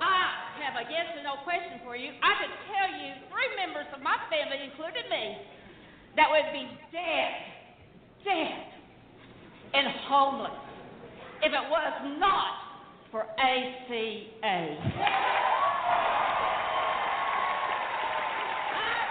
I 0.00 0.64
have 0.64 0.78
a 0.80 0.84
yes 0.88 1.12
or 1.18 1.22
no 1.26 1.42
question 1.44 1.82
for 1.84 1.96
you. 1.96 2.14
I 2.22 2.32
could 2.40 2.54
tell 2.70 2.88
you 2.94 3.10
three 3.28 3.50
members 3.58 3.86
of 3.92 4.00
my 4.00 4.16
family, 4.30 4.62
including 4.64 5.10
me, 5.10 5.36
that 6.16 6.30
would 6.30 6.48
be 6.54 6.64
dead, 6.94 7.32
dead, 8.24 8.64
and 9.74 9.86
homeless 10.08 10.56
if 11.42 11.52
it 11.52 11.66
was 11.68 11.92
not 12.18 12.70
for 13.10 13.26
ACA. 13.38 14.62
I'm 18.70 19.02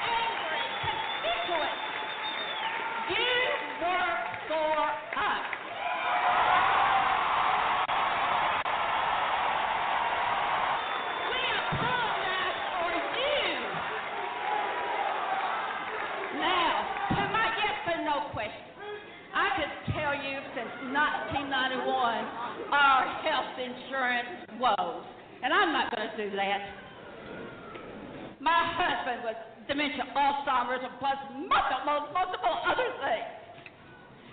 angry 0.00 0.64
constituent. 0.82 1.85
You 3.08 3.14
work 3.86 4.22
for 4.48 4.78
us. 4.82 5.46
We 11.30 11.42
apologize 11.54 12.58
for 12.74 12.90
you. 13.14 13.46
Now, 16.40 16.72
to 17.10 17.22
my 17.30 17.46
yes 17.62 17.78
or 17.94 18.00
no 18.04 18.16
question. 18.32 18.74
I 19.34 19.54
could 19.54 19.70
tell 19.94 20.14
you 20.14 20.42
since 20.56 20.72
1991 20.90 21.86
our 22.72 23.06
health 23.22 23.54
insurance 23.54 24.50
woes, 24.58 25.06
and 25.44 25.52
I'm 25.54 25.70
not 25.72 25.94
going 25.94 26.10
to 26.10 26.16
do 26.16 26.34
that. 26.34 26.60
My 28.40 28.66
husband 28.74 29.22
was 29.22 29.36
dementia, 29.68 30.06
Alzheimer's, 30.14 30.86
multiple, 31.02 32.06
multiple 32.14 32.56
other 32.64 32.86
things. 33.02 33.34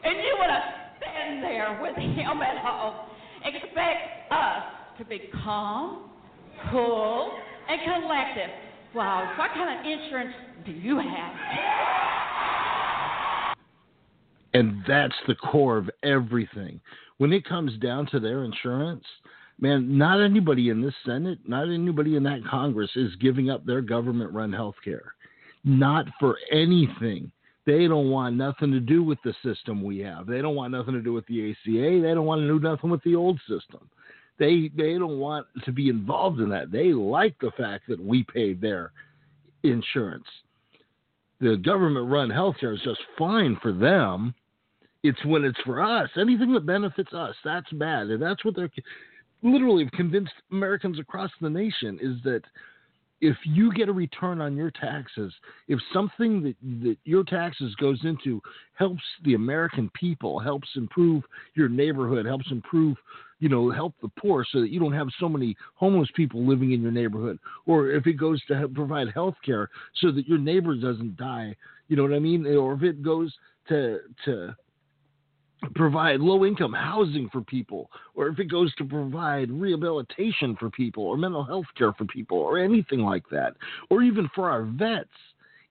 And 0.03 0.17
you 0.21 0.37
would 0.37 0.51
have 0.53 0.69
been 1.01 1.41
there 1.41 1.81
with 1.97 2.15
him 2.15 2.41
at 2.41 2.57
home. 2.63 2.95
Expect 3.45 4.31
us 4.31 4.63
to 4.97 5.05
be 5.05 5.21
calm, 5.43 6.09
cool, 6.71 7.31
and 7.69 7.81
collected. 7.83 8.49
Wow, 8.95 9.33
what 9.37 9.51
kind 9.53 9.79
of 9.79 9.85
insurance 9.85 10.33
do 10.65 10.71
you 10.71 10.99
have? 10.99 11.33
And 14.53 14.83
that's 14.87 15.15
the 15.27 15.35
core 15.35 15.77
of 15.77 15.89
everything. 16.03 16.79
When 17.17 17.33
it 17.33 17.45
comes 17.45 17.77
down 17.79 18.07
to 18.07 18.19
their 18.19 18.43
insurance, 18.43 19.03
man, 19.59 19.97
not 19.97 20.21
anybody 20.21 20.69
in 20.69 20.81
this 20.81 20.93
Senate, 21.05 21.39
not 21.47 21.63
anybody 21.63 22.15
in 22.15 22.23
that 22.23 22.45
Congress 22.49 22.91
is 22.95 23.15
giving 23.15 23.49
up 23.49 23.65
their 23.65 23.81
government 23.81 24.31
run 24.31 24.53
health 24.53 24.75
care. 24.83 25.15
Not 25.63 26.05
for 26.19 26.37
anything. 26.51 27.31
They 27.65 27.87
don't 27.87 28.09
want 28.09 28.35
nothing 28.35 28.71
to 28.71 28.79
do 28.79 29.03
with 29.03 29.19
the 29.23 29.33
system 29.43 29.83
we 29.83 29.99
have. 29.99 30.27
They 30.27 30.41
don't 30.41 30.55
want 30.55 30.73
nothing 30.73 30.93
to 30.93 31.01
do 31.01 31.13
with 31.13 31.25
the 31.27 31.51
ACA. 31.51 32.01
They 32.01 32.13
don't 32.13 32.25
want 32.25 32.41
to 32.41 32.47
do 32.47 32.59
nothing 32.59 32.89
with 32.89 33.03
the 33.03 33.15
old 33.15 33.39
system. 33.47 33.89
They 34.37 34.71
they 34.75 34.97
don't 34.97 35.19
want 35.19 35.47
to 35.63 35.71
be 35.71 35.89
involved 35.89 36.39
in 36.39 36.49
that. 36.49 36.71
They 36.71 36.91
like 36.91 37.35
the 37.39 37.51
fact 37.57 37.87
that 37.87 38.03
we 38.03 38.23
pay 38.23 38.53
their 38.53 38.91
insurance. 39.63 40.25
The 41.39 41.57
government 41.57 42.09
run 42.09 42.29
healthcare 42.29 42.73
is 42.73 42.81
just 42.81 43.01
fine 43.17 43.57
for 43.61 43.71
them. 43.71 44.33
It's 45.03 45.23
when 45.25 45.43
it's 45.43 45.59
for 45.65 45.81
us, 45.81 46.09
anything 46.17 46.53
that 46.53 46.65
benefits 46.65 47.13
us, 47.13 47.35
that's 47.43 47.71
bad. 47.73 48.07
And 48.07 48.21
that's 48.21 48.43
what 48.45 48.55
they're 48.55 48.71
literally 49.41 49.89
convinced 49.93 50.33
Americans 50.51 50.99
across 50.99 51.31
the 51.41 51.49
nation 51.49 51.99
is 52.01 52.15
that 52.23 52.41
if 53.23 53.37
you 53.45 53.71
get 53.71 53.87
a 53.87 53.93
return 53.93 54.41
on 54.41 54.57
your 54.57 54.69
taxes, 54.69 55.33
if 55.69 55.79
something 55.93 56.43
that, 56.43 56.55
that 56.83 56.97
your 57.05 57.23
taxes 57.23 57.73
goes 57.75 57.97
into 58.03 58.41
helps 58.73 59.01
the 59.23 59.35
American 59.35 59.89
people, 59.93 60.39
helps 60.39 60.67
improve 60.75 61.23
your 61.55 61.69
neighborhood, 61.69 62.25
helps 62.25 62.51
improve, 62.51 62.97
you 63.39 63.47
know, 63.47 63.71
help 63.71 63.93
the 64.01 64.11
poor 64.19 64.45
so 64.51 64.59
that 64.59 64.71
you 64.71 64.79
don't 64.79 64.91
have 64.91 65.07
so 65.21 65.29
many 65.29 65.55
homeless 65.75 66.09
people 66.17 66.45
living 66.45 66.73
in 66.73 66.81
your 66.81 66.91
neighborhood, 66.91 67.39
or 67.65 67.91
if 67.91 68.07
it 68.07 68.13
goes 68.13 68.43
to 68.47 68.67
provide 68.75 69.07
health 69.13 69.35
care 69.45 69.69
so 70.01 70.11
that 70.11 70.27
your 70.27 70.37
neighbor 70.37 70.75
doesn't 70.75 71.15
die, 71.15 71.55
you 71.87 71.95
know 71.95 72.03
what 72.03 72.13
I 72.13 72.19
mean? 72.19 72.45
Or 72.45 72.73
if 72.73 72.83
it 72.83 73.01
goes 73.01 73.33
to 73.69 73.99
to 74.25 74.53
provide 75.75 76.19
low 76.19 76.45
income 76.45 76.73
housing 76.73 77.29
for 77.31 77.41
people, 77.41 77.89
or 78.15 78.27
if 78.27 78.39
it 78.39 78.51
goes 78.51 78.73
to 78.75 78.85
provide 78.85 79.49
rehabilitation 79.51 80.55
for 80.59 80.69
people, 80.69 81.03
or 81.03 81.17
mental 81.17 81.43
health 81.43 81.65
care 81.77 81.93
for 81.93 82.05
people, 82.05 82.37
or 82.37 82.59
anything 82.59 82.99
like 82.99 83.27
that, 83.29 83.55
or 83.89 84.03
even 84.03 84.29
for 84.35 84.49
our 84.49 84.63
vets. 84.63 85.09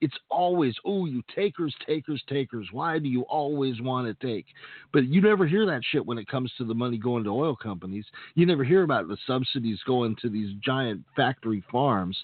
It's 0.03 0.17
always, 0.31 0.75
oh, 0.85 1.07
you 1.07 1.23
takers, 1.33 1.73
takers, 1.87 2.21
takers. 2.29 2.67
Why 2.73 2.99
do 2.99 3.09
you 3.09 3.23
always 3.23 3.81
want 3.81 4.09
to 4.09 4.27
take? 4.27 4.47
But 4.93 5.05
you 5.07 5.21
never 5.23 5.47
hear 5.47 5.65
that 5.67 5.83
shit 5.93 6.05
when 6.05 6.19
it 6.19 6.27
comes 6.27 6.53
to 6.59 6.65
the 6.65 6.75
money 6.75 6.99
going 6.99 7.23
to 7.23 7.31
oil 7.31 7.55
companies. 7.55 8.05
You 8.35 8.45
never 8.45 8.65
hear 8.65 8.83
about 8.83 9.07
the 9.07 9.17
subsidies 9.29 9.79
going 9.87 10.17
to 10.21 10.29
these 10.29 10.57
giant 10.61 11.05
factory 11.15 11.63
farms. 11.71 12.19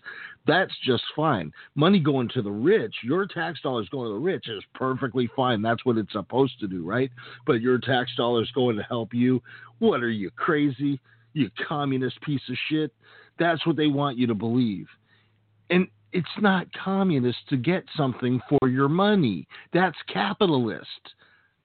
That's 0.45 0.73
just 0.85 1.05
fine. 1.14 1.53
Money 1.77 2.01
going 2.01 2.29
to 2.31 2.43
the 2.43 2.51
rich, 2.51 2.97
your 3.05 3.29
tax 3.29 3.61
dollars 3.62 3.88
going 3.91 4.09
to 4.09 4.14
the 4.14 4.19
rich 4.19 4.49
is 4.49 4.64
perfectly 4.75 5.31
fine. 5.37 5.62
That's 5.62 5.85
what 5.85 5.99
it's 5.99 6.11
supposed 6.11 6.59
to 6.59 6.67
do, 6.67 6.85
right? 6.85 7.12
But 7.47 7.61
your 7.61 7.79
tax 7.79 8.11
dollars 8.17 8.51
going 8.57 8.77
to 8.77 8.83
help 8.83 9.14
you. 9.14 9.41
What 9.79 10.03
are 10.03 10.11
you, 10.11 10.33
crazy? 10.33 10.99
You 11.33 11.49
communist 11.69 12.21
piece 12.23 12.43
of 12.51 12.57
shit. 12.69 12.93
That's 13.38 13.64
what 13.64 13.77
they 13.77 13.87
want 13.87 14.19
you 14.19 14.27
to 14.27 14.35
believe. 14.35 14.88
And 15.71 15.87
it's 16.12 16.27
not 16.40 16.66
communist 16.73 17.38
to 17.51 17.57
get 17.57 17.85
something 17.97 18.40
for 18.49 18.68
your 18.68 18.88
money. 18.88 19.47
That's 19.73 19.97
capitalist. 20.12 20.87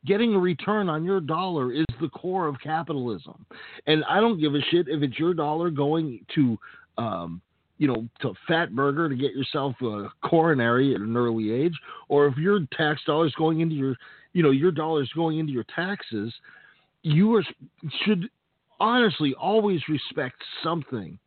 Getting 0.05 0.35
a 0.35 0.39
return 0.39 0.89
on 0.89 1.05
your 1.05 1.21
dollar 1.21 1.71
is 1.71 1.85
the 2.01 2.09
core 2.09 2.47
of 2.47 2.55
capitalism. 2.61 3.45
And 3.87 4.03
I 4.05 4.19
don't 4.19 4.39
give 4.39 4.53
a 4.53 4.61
shit 4.69 4.87
if 4.89 5.01
it's 5.01 5.17
your 5.17 5.33
dollar 5.33 5.69
going 5.69 6.25
to, 6.35 6.57
um, 6.97 7.41
you 7.77 7.87
know, 7.87 8.07
to 8.21 8.33
Fatburger 8.49 9.07
to 9.09 9.15
get 9.15 9.33
yourself 9.33 9.75
a 9.81 10.09
coronary 10.27 10.93
at 10.93 11.01
an 11.01 11.15
early 11.15 11.51
age, 11.51 11.73
or 12.09 12.27
if 12.27 12.37
your 12.37 12.59
tax 12.77 13.01
dollars 13.05 13.33
going 13.37 13.61
into 13.61 13.75
your, 13.75 13.95
you 14.33 14.43
know, 14.43 14.51
your 14.51 14.71
dollars 14.71 15.09
going 15.15 15.39
into 15.39 15.53
your 15.53 15.65
taxes, 15.73 16.33
you 17.03 17.33
are, 17.35 17.43
should 18.03 18.29
honestly 18.79 19.33
always 19.39 19.81
respect 19.87 20.35
something. 20.63 21.17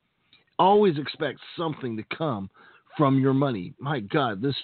Always 0.58 0.98
expect 0.98 1.38
something 1.56 1.96
to 1.96 2.04
come 2.16 2.50
from 2.96 3.18
your 3.18 3.34
money. 3.34 3.74
My 3.78 4.00
God, 4.00 4.40
this 4.40 4.54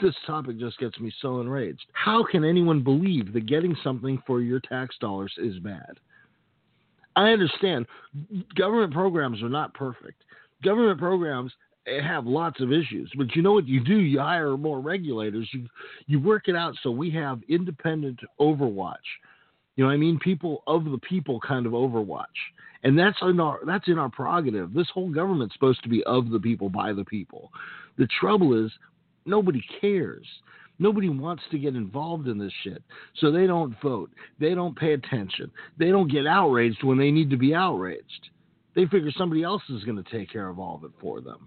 this 0.00 0.14
topic 0.26 0.58
just 0.58 0.78
gets 0.78 0.98
me 0.98 1.12
so 1.20 1.40
enraged. 1.40 1.86
How 1.92 2.24
can 2.24 2.44
anyone 2.44 2.82
believe 2.82 3.32
that 3.32 3.46
getting 3.46 3.76
something 3.84 4.20
for 4.26 4.40
your 4.40 4.60
tax 4.60 4.96
dollars 5.00 5.32
is 5.38 5.58
bad? 5.60 5.98
I 7.14 7.30
understand 7.30 7.86
government 8.56 8.92
programs 8.92 9.42
are 9.42 9.48
not 9.48 9.74
perfect. 9.74 10.24
Government 10.64 10.98
programs 10.98 11.52
eh, 11.86 12.02
have 12.02 12.26
lots 12.26 12.60
of 12.60 12.72
issues, 12.72 13.10
but 13.16 13.36
you 13.36 13.42
know 13.42 13.52
what 13.52 13.68
you 13.68 13.84
do? 13.84 13.98
You 13.98 14.18
hire 14.18 14.56
more 14.56 14.80
regulators. 14.80 15.48
You 15.52 15.68
you 16.06 16.20
work 16.20 16.48
it 16.48 16.56
out 16.56 16.74
so 16.82 16.90
we 16.90 17.10
have 17.12 17.40
independent 17.48 18.18
overwatch. 18.40 18.96
You 19.76 19.84
know 19.84 19.90
I 19.90 19.96
mean? 19.96 20.18
People 20.18 20.62
of 20.66 20.84
the 20.84 20.98
people 20.98 21.40
kind 21.40 21.66
of 21.66 21.72
overwatch. 21.72 22.26
And 22.84 22.98
that's 22.98 23.16
in 23.22 23.38
our 23.40 23.60
that's 23.64 23.88
in 23.88 23.98
our 23.98 24.08
prerogative. 24.08 24.74
This 24.74 24.90
whole 24.92 25.10
government's 25.10 25.54
supposed 25.54 25.82
to 25.84 25.88
be 25.88 26.02
of 26.04 26.30
the 26.30 26.40
people 26.40 26.68
by 26.68 26.92
the 26.92 27.04
people. 27.04 27.50
The 27.96 28.08
trouble 28.20 28.64
is 28.64 28.72
nobody 29.24 29.62
cares. 29.80 30.26
Nobody 30.78 31.08
wants 31.08 31.44
to 31.52 31.58
get 31.58 31.76
involved 31.76 32.26
in 32.26 32.38
this 32.38 32.52
shit. 32.64 32.82
So 33.18 33.30
they 33.30 33.46
don't 33.46 33.76
vote. 33.80 34.10
They 34.40 34.54
don't 34.54 34.76
pay 34.76 34.94
attention. 34.94 35.50
They 35.78 35.90
don't 35.90 36.10
get 36.10 36.26
outraged 36.26 36.82
when 36.82 36.98
they 36.98 37.12
need 37.12 37.30
to 37.30 37.36
be 37.36 37.54
outraged. 37.54 38.30
They 38.74 38.86
figure 38.86 39.12
somebody 39.16 39.44
else 39.44 39.62
is 39.68 39.84
going 39.84 40.02
to 40.02 40.10
take 40.10 40.32
care 40.32 40.48
of 40.48 40.58
all 40.58 40.76
of 40.76 40.84
it 40.84 40.90
for 41.00 41.20
them. 41.20 41.46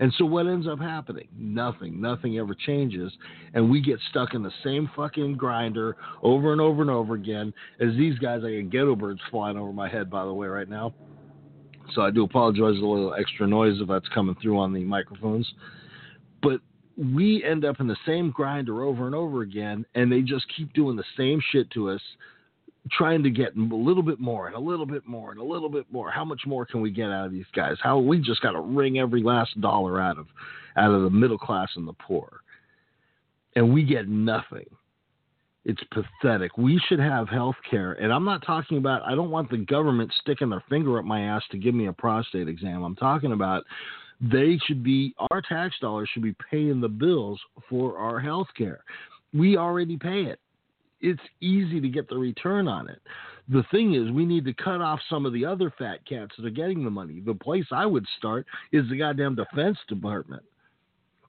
And 0.00 0.12
so 0.18 0.24
what 0.24 0.46
ends 0.46 0.66
up 0.66 0.80
happening? 0.80 1.28
Nothing. 1.36 2.00
Nothing 2.00 2.38
ever 2.38 2.54
changes. 2.54 3.12
And 3.54 3.70
we 3.70 3.80
get 3.80 3.98
stuck 4.10 4.34
in 4.34 4.42
the 4.42 4.50
same 4.64 4.90
fucking 4.96 5.36
grinder 5.36 5.96
over 6.22 6.52
and 6.52 6.60
over 6.60 6.82
and 6.82 6.90
over 6.90 7.14
again 7.14 7.52
as 7.80 7.94
these 7.96 8.18
guys. 8.18 8.42
I 8.44 8.50
get 8.50 8.70
ghetto 8.70 8.96
birds 8.96 9.20
flying 9.30 9.56
over 9.56 9.72
my 9.72 9.88
head, 9.88 10.10
by 10.10 10.24
the 10.24 10.32
way, 10.32 10.48
right 10.48 10.68
now. 10.68 10.94
So 11.94 12.02
I 12.02 12.10
do 12.10 12.24
apologize 12.24 12.78
for 12.80 12.84
a 12.84 12.90
little 12.90 13.14
extra 13.14 13.46
noise 13.46 13.80
if 13.80 13.88
that's 13.88 14.08
coming 14.14 14.36
through 14.40 14.58
on 14.58 14.72
the 14.72 14.82
microphones. 14.84 15.52
But 16.42 16.60
we 16.96 17.44
end 17.44 17.64
up 17.64 17.80
in 17.80 17.86
the 17.86 17.96
same 18.06 18.30
grinder 18.30 18.82
over 18.82 19.06
and 19.06 19.14
over 19.14 19.42
again, 19.42 19.84
and 19.94 20.10
they 20.10 20.20
just 20.20 20.46
keep 20.56 20.72
doing 20.72 20.96
the 20.96 21.04
same 21.16 21.40
shit 21.50 21.70
to 21.72 21.90
us 21.90 22.00
trying 22.90 23.22
to 23.22 23.30
get 23.30 23.56
a 23.56 23.60
little 23.60 24.02
bit 24.02 24.18
more 24.18 24.48
and 24.48 24.56
a 24.56 24.60
little 24.60 24.86
bit 24.86 25.06
more 25.06 25.30
and 25.30 25.38
a 25.38 25.44
little 25.44 25.68
bit 25.68 25.86
more. 25.92 26.10
How 26.10 26.24
much 26.24 26.42
more 26.46 26.66
can 26.66 26.80
we 26.80 26.90
get 26.90 27.10
out 27.10 27.26
of 27.26 27.32
these 27.32 27.46
guys? 27.54 27.76
How 27.82 27.98
we 27.98 28.18
just 28.18 28.42
got 28.42 28.52
to 28.52 28.60
wring 28.60 28.98
every 28.98 29.22
last 29.22 29.60
dollar 29.60 30.00
out 30.00 30.18
of 30.18 30.26
out 30.76 30.90
of 30.90 31.02
the 31.02 31.10
middle 31.10 31.38
class 31.38 31.68
and 31.76 31.86
the 31.86 31.92
poor, 31.92 32.40
and 33.54 33.72
we 33.72 33.84
get 33.84 34.08
nothing. 34.08 34.66
It's 35.64 35.82
pathetic. 35.92 36.58
We 36.58 36.80
should 36.88 36.98
have 36.98 37.28
health 37.28 37.54
care, 37.70 37.92
and 37.92 38.12
I'm 38.12 38.24
not 38.24 38.44
talking 38.44 38.78
about. 38.78 39.02
I 39.02 39.14
don't 39.14 39.30
want 39.30 39.48
the 39.48 39.58
government 39.58 40.12
sticking 40.20 40.50
their 40.50 40.64
finger 40.68 40.98
up 40.98 41.04
my 41.04 41.20
ass 41.22 41.42
to 41.52 41.58
give 41.58 41.74
me 41.74 41.86
a 41.86 41.92
prostate 41.92 42.48
exam. 42.48 42.82
I'm 42.82 42.96
talking 42.96 43.32
about 43.32 43.62
they 44.20 44.58
should 44.66 44.82
be 44.82 45.14
our 45.30 45.40
tax 45.40 45.76
dollars 45.80 46.10
should 46.12 46.22
be 46.22 46.34
paying 46.50 46.80
the 46.80 46.88
bills 46.88 47.40
for 47.68 47.96
our 47.96 48.18
health 48.18 48.48
care. 48.58 48.82
We 49.32 49.56
already 49.56 49.96
pay 49.96 50.22
it 50.22 50.40
it's 51.02 51.20
easy 51.40 51.80
to 51.80 51.88
get 51.88 52.08
the 52.08 52.16
return 52.16 52.68
on 52.68 52.88
it. 52.88 53.00
The 53.48 53.64
thing 53.70 53.94
is, 53.94 54.10
we 54.10 54.24
need 54.24 54.44
to 54.44 54.54
cut 54.54 54.80
off 54.80 55.00
some 55.10 55.26
of 55.26 55.32
the 55.32 55.44
other 55.44 55.72
fat 55.76 56.06
cats 56.08 56.32
that 56.38 56.46
are 56.46 56.50
getting 56.50 56.84
the 56.84 56.90
money. 56.90 57.20
The 57.20 57.34
place 57.34 57.66
I 57.72 57.84
would 57.84 58.06
start 58.16 58.46
is 58.70 58.88
the 58.88 58.98
goddamn 58.98 59.34
Defense 59.34 59.78
Department. 59.88 60.42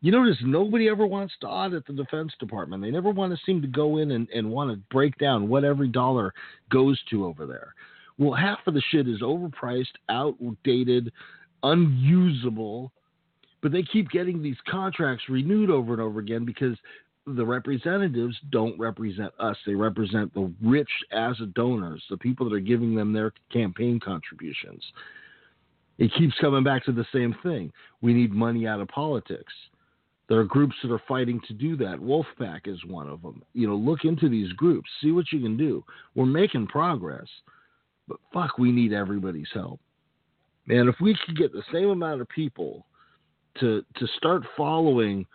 You 0.02 0.12
notice 0.12 0.38
nobody 0.44 0.90
ever 0.90 1.08
wants 1.08 1.34
to 1.42 1.48
audit 1.48 1.88
the 1.88 1.94
Defense 1.94 2.34
Department. 2.40 2.84
They 2.84 2.92
never 2.92 3.10
want 3.10 3.34
to 3.34 3.46
seem 3.46 3.62
to 3.62 3.68
go 3.68 3.98
in 3.98 4.12
and, 4.12 4.28
and 4.30 4.52
want 4.52 4.70
to 4.70 4.78
break 4.92 5.18
down 5.18 5.48
what 5.48 5.64
every 5.64 5.88
dollar 5.88 6.34
goes 6.70 7.02
to 7.10 7.26
over 7.26 7.46
there. 7.46 7.74
Well, 8.18 8.34
half 8.34 8.60
of 8.68 8.76
the 8.76 8.84
shit 8.92 9.08
is 9.08 9.22
overpriced, 9.22 9.86
outdated, 10.10 11.12
unusable, 11.64 12.92
but 13.62 13.72
they 13.72 13.82
keep 13.82 14.12
getting 14.12 14.44
these 14.44 14.58
contracts 14.70 15.24
renewed 15.30 15.70
over 15.70 15.94
and 15.94 16.02
over 16.02 16.20
again 16.20 16.44
because 16.46 16.78
the 17.26 17.46
representatives 17.46 18.36
don't 18.52 18.78
represent 18.78 19.32
us. 19.40 19.58
They 19.66 19.76
represent 19.76 20.34
the 20.34 20.52
rich 20.62 20.90
as 21.12 21.38
donors, 21.56 22.04
the 22.10 22.18
people 22.18 22.50
that 22.50 22.56
are 22.56 22.60
giving 22.60 22.96
them 22.96 23.14
their 23.14 23.34
campaign 23.52 24.00
contributions. 24.00 24.84
It 25.98 26.12
keeps 26.18 26.34
coming 26.42 26.64
back 26.64 26.84
to 26.86 26.92
the 26.92 27.06
same 27.14 27.36
thing. 27.44 27.72
We 28.02 28.14
need 28.14 28.34
money 28.34 28.68
out 28.68 28.82
of 28.82 28.88
politics. 28.90 29.54
There 30.28 30.40
are 30.40 30.46
groups 30.46 30.76
that 30.82 30.92
are 30.92 31.02
fighting 31.08 31.40
to 31.48 31.54
do 31.54 31.78
that. 31.78 32.00
Wolf 32.00 32.26
PAC 32.38 32.68
is 32.68 32.84
one 32.86 33.10
of 33.10 33.22
them. 33.22 33.44
You 33.54 33.68
know, 33.68 33.76
look 33.76 34.04
into 34.04 34.30
these 34.30 34.52
groups, 34.54 34.90
see 35.02 35.12
what 35.12 35.32
you 35.32 35.40
can 35.40 35.58
do. 35.58 35.84
We're 36.16 36.26
making 36.26 36.68
progress, 36.68 37.28
but 38.08 38.18
fuck, 38.34 38.58
we 38.58 38.72
need 38.72 38.94
everybody's 38.94 39.50
help. 39.54 39.80
Man, 40.66 40.88
if 40.88 40.96
we 41.02 41.18
could 41.26 41.38
get 41.38 41.52
the 41.52 41.64
same 41.72 41.90
amount 41.90 42.22
of 42.22 42.30
people 42.30 42.86
to 43.60 43.84
to 43.98 44.08
start 44.18 44.44
following 44.58 45.26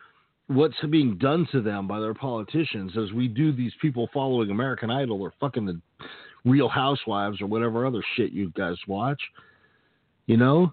what's 0.48 0.76
being 0.90 1.16
done 1.18 1.46
to 1.52 1.60
them 1.60 1.86
by 1.86 2.00
their 2.00 2.14
politicians 2.14 2.92
as 2.96 3.12
we 3.12 3.28
do 3.28 3.52
these 3.52 3.72
people 3.80 4.08
following 4.12 4.50
American 4.50 4.90
Idol 4.90 5.22
or 5.22 5.32
fucking 5.38 5.66
the 5.66 5.80
Real 6.44 6.68
Housewives 6.68 7.40
or 7.40 7.46
whatever 7.46 7.86
other 7.86 8.02
shit 8.16 8.32
you 8.32 8.50
guys 8.56 8.76
watch. 8.86 9.20
You 10.26 10.36
know, 10.36 10.72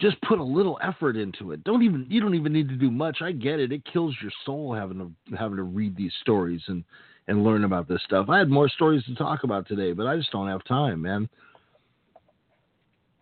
just 0.00 0.20
put 0.22 0.38
a 0.38 0.44
little 0.44 0.78
effort 0.82 1.16
into 1.16 1.52
it. 1.52 1.62
Don't 1.64 1.82
even 1.82 2.06
you 2.08 2.20
don't 2.20 2.34
even 2.34 2.52
need 2.52 2.68
to 2.68 2.76
do 2.76 2.90
much. 2.90 3.18
I 3.22 3.32
get 3.32 3.60
it. 3.60 3.72
It 3.72 3.82
kills 3.90 4.14
your 4.20 4.32
soul 4.44 4.74
having 4.74 4.98
to 4.98 5.36
having 5.36 5.56
to 5.56 5.62
read 5.62 5.96
these 5.96 6.12
stories 6.20 6.62
and 6.66 6.84
and 7.28 7.44
learn 7.44 7.64
about 7.64 7.88
this 7.88 8.02
stuff. 8.04 8.28
I 8.28 8.38
had 8.38 8.50
more 8.50 8.68
stories 8.68 9.04
to 9.04 9.14
talk 9.14 9.44
about 9.44 9.66
today, 9.66 9.92
but 9.92 10.06
I 10.06 10.16
just 10.16 10.30
don't 10.30 10.48
have 10.48 10.64
time, 10.64 11.00
man. 11.02 11.28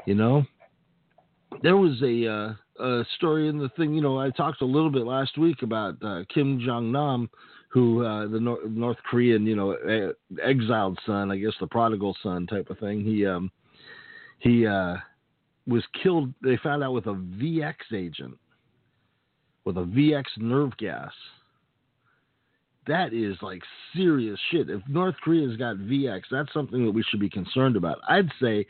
You 0.07 0.15
know, 0.15 0.45
there 1.63 1.77
was 1.77 2.03
a 2.03 2.27
uh, 2.27 2.55
uh, 2.79 3.03
story 3.17 3.49
in 3.49 3.59
the 3.59 3.69
thing. 3.71 3.95
You 3.95 4.01
know, 4.01 4.19
I 4.19 4.31
talked 4.31 4.63
a 4.63 4.67
little 4.67 4.91
bit 4.91 5.07
last 5.07 5.39
week 5.39 5.63
about 5.63 5.97
uh, 6.03 6.23
Kim 6.33 6.61
Jong 6.65 6.93
Nam, 6.93 7.29
who 7.69 8.05
uh, 8.05 8.27
the 8.29 8.41
Nor- 8.41 8.69
North 8.69 8.99
Korean, 9.09 9.47
you 9.47 9.57
know, 9.57 9.73
a- 9.73 10.45
exiled 10.47 10.99
son, 11.07 11.31
I 11.31 11.37
guess 11.37 11.53
the 11.61 11.67
prodigal 11.67 12.17
son 12.23 12.47
type 12.47 12.71
of 12.71 12.79
thing. 12.79 13.05
He 13.05 13.27
um, 13.27 13.51
he 14.39 14.67
uh, 14.67 14.97
was 15.67 15.85
killed. 16.03 16.33
They 16.43 16.57
found 16.59 16.83
out 16.83 16.93
with 16.93 17.07
a 17.07 17.15
VX 17.15 17.75
agent, 17.95 18.37
with 19.65 19.77
a 19.79 19.85
VX 19.85 20.25
nerve 20.39 20.77
gas. 20.77 21.13
That 22.89 23.13
is 23.13 23.37
like 23.43 23.63
serious 23.95 24.39
shit. 24.51 24.69
If 24.69 24.83
North 24.89 25.15
Korea's 25.23 25.57
got 25.57 25.77
VX, 25.77 26.23
that's 26.31 26.53
something 26.53 26.85
that 26.85 26.91
we 26.91 27.05
should 27.09 27.21
be 27.21 27.31
concerned 27.31 27.77
about. 27.77 27.99
I'd 28.09 28.29
say 28.41 28.67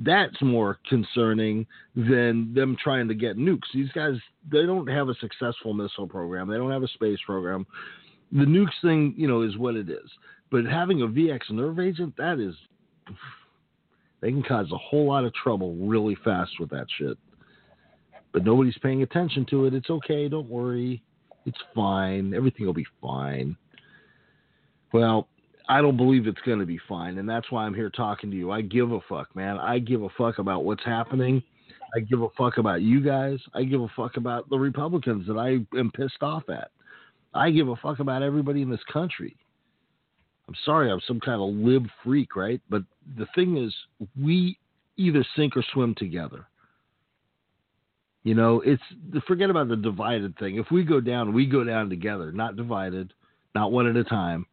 that's 0.00 0.40
more 0.40 0.78
concerning 0.88 1.66
than 1.94 2.52
them 2.54 2.76
trying 2.82 3.06
to 3.08 3.14
get 3.14 3.36
nukes. 3.36 3.68
These 3.74 3.90
guys, 3.92 4.14
they 4.50 4.64
don't 4.64 4.86
have 4.86 5.08
a 5.08 5.14
successful 5.14 5.74
missile 5.74 6.08
program. 6.08 6.48
They 6.48 6.56
don't 6.56 6.70
have 6.70 6.82
a 6.82 6.88
space 6.88 7.18
program. 7.26 7.66
The 8.32 8.44
nukes 8.44 8.80
thing, 8.82 9.14
you 9.16 9.28
know, 9.28 9.42
is 9.42 9.58
what 9.58 9.74
it 9.74 9.90
is. 9.90 10.10
But 10.50 10.64
having 10.64 11.02
a 11.02 11.06
VX 11.06 11.50
nerve 11.50 11.78
agent, 11.78 12.16
that 12.16 12.38
is, 12.38 12.54
they 14.20 14.30
can 14.30 14.42
cause 14.42 14.70
a 14.72 14.78
whole 14.78 15.06
lot 15.06 15.24
of 15.24 15.34
trouble 15.34 15.74
really 15.74 16.16
fast 16.24 16.52
with 16.58 16.70
that 16.70 16.86
shit. 16.98 17.18
But 18.32 18.44
nobody's 18.44 18.78
paying 18.78 19.02
attention 19.02 19.44
to 19.50 19.66
it. 19.66 19.74
It's 19.74 19.90
okay. 19.90 20.28
Don't 20.28 20.48
worry. 20.48 21.02
It's 21.46 21.58
fine. 21.74 22.32
Everything 22.32 22.64
will 22.64 22.72
be 22.72 22.86
fine. 23.02 23.56
Well, 24.92 25.28
I 25.70 25.80
don't 25.80 25.96
believe 25.96 26.26
it's 26.26 26.40
going 26.44 26.58
to 26.58 26.66
be 26.66 26.80
fine, 26.88 27.18
and 27.18 27.28
that's 27.28 27.48
why 27.52 27.64
I'm 27.64 27.74
here 27.74 27.90
talking 27.90 28.28
to 28.32 28.36
you. 28.36 28.50
I 28.50 28.60
give 28.60 28.90
a 28.90 28.98
fuck, 29.08 29.34
man. 29.36 29.56
I 29.56 29.78
give 29.78 30.02
a 30.02 30.08
fuck 30.18 30.38
about 30.38 30.64
what's 30.64 30.84
happening. 30.84 31.40
I 31.94 32.00
give 32.00 32.22
a 32.22 32.28
fuck 32.36 32.58
about 32.58 32.82
you 32.82 33.00
guys. 33.00 33.38
I 33.54 33.62
give 33.62 33.80
a 33.80 33.88
fuck 33.94 34.16
about 34.16 34.50
the 34.50 34.58
Republicans 34.58 35.28
that 35.28 35.36
I 35.36 35.64
am 35.78 35.92
pissed 35.92 36.22
off 36.22 36.42
at. 36.48 36.72
I 37.34 37.52
give 37.52 37.68
a 37.68 37.76
fuck 37.76 38.00
about 38.00 38.24
everybody 38.24 38.62
in 38.62 38.70
this 38.70 38.82
country. 38.92 39.36
I'm 40.48 40.56
sorry, 40.64 40.90
I'm 40.90 41.00
some 41.06 41.20
kind 41.20 41.40
of 41.40 41.54
lib 41.54 41.86
freak, 42.02 42.34
right? 42.34 42.60
But 42.68 42.82
the 43.16 43.26
thing 43.36 43.56
is, 43.56 43.72
we 44.20 44.58
either 44.96 45.24
sink 45.36 45.56
or 45.56 45.62
swim 45.72 45.94
together. 45.94 46.48
You 48.24 48.34
know, 48.34 48.60
it's 48.66 48.82
forget 49.28 49.50
about 49.50 49.68
the 49.68 49.76
divided 49.76 50.36
thing. 50.36 50.56
If 50.56 50.72
we 50.72 50.82
go 50.82 51.00
down, 51.00 51.32
we 51.32 51.46
go 51.46 51.62
down 51.62 51.88
together, 51.88 52.32
not 52.32 52.56
divided, 52.56 53.12
not 53.54 53.70
one 53.70 53.86
at 53.86 53.94
a 53.94 54.02
time. 54.02 54.46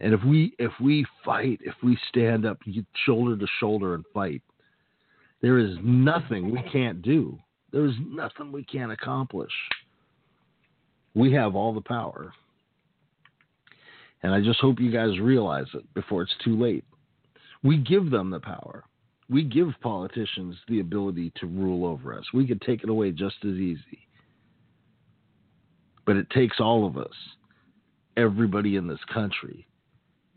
And 0.00 0.14
if 0.14 0.22
we 0.24 0.54
if 0.58 0.72
we 0.80 1.04
fight, 1.24 1.60
if 1.62 1.74
we 1.82 1.98
stand 2.08 2.46
up 2.46 2.58
shoulder 3.04 3.36
to 3.36 3.46
shoulder 3.58 3.94
and 3.94 4.04
fight, 4.14 4.42
there 5.42 5.58
is 5.58 5.76
nothing 5.82 6.50
we 6.50 6.62
can't 6.70 7.02
do. 7.02 7.38
There 7.72 7.86
is 7.86 7.94
nothing 8.06 8.52
we 8.52 8.64
can't 8.64 8.92
accomplish. 8.92 9.52
We 11.14 11.32
have 11.32 11.54
all 11.54 11.74
the 11.74 11.80
power. 11.80 12.32
And 14.22 14.32
I 14.32 14.40
just 14.40 14.60
hope 14.60 14.80
you 14.80 14.90
guys 14.90 15.18
realize 15.20 15.66
it 15.74 15.82
before 15.94 16.22
it's 16.22 16.34
too 16.44 16.58
late. 16.58 16.84
We 17.62 17.76
give 17.76 18.10
them 18.10 18.30
the 18.30 18.40
power. 18.40 18.84
We 19.30 19.44
give 19.44 19.68
politicians 19.80 20.56
the 20.68 20.80
ability 20.80 21.32
to 21.36 21.46
rule 21.46 21.84
over 21.84 22.16
us. 22.16 22.24
We 22.32 22.46
could 22.46 22.62
take 22.62 22.82
it 22.82 22.88
away 22.88 23.10
just 23.10 23.36
as 23.42 23.54
easy. 23.54 24.08
But 26.06 26.16
it 26.16 26.30
takes 26.30 26.58
all 26.58 26.86
of 26.86 26.96
us, 26.96 27.12
everybody 28.16 28.76
in 28.76 28.88
this 28.88 29.04
country, 29.12 29.66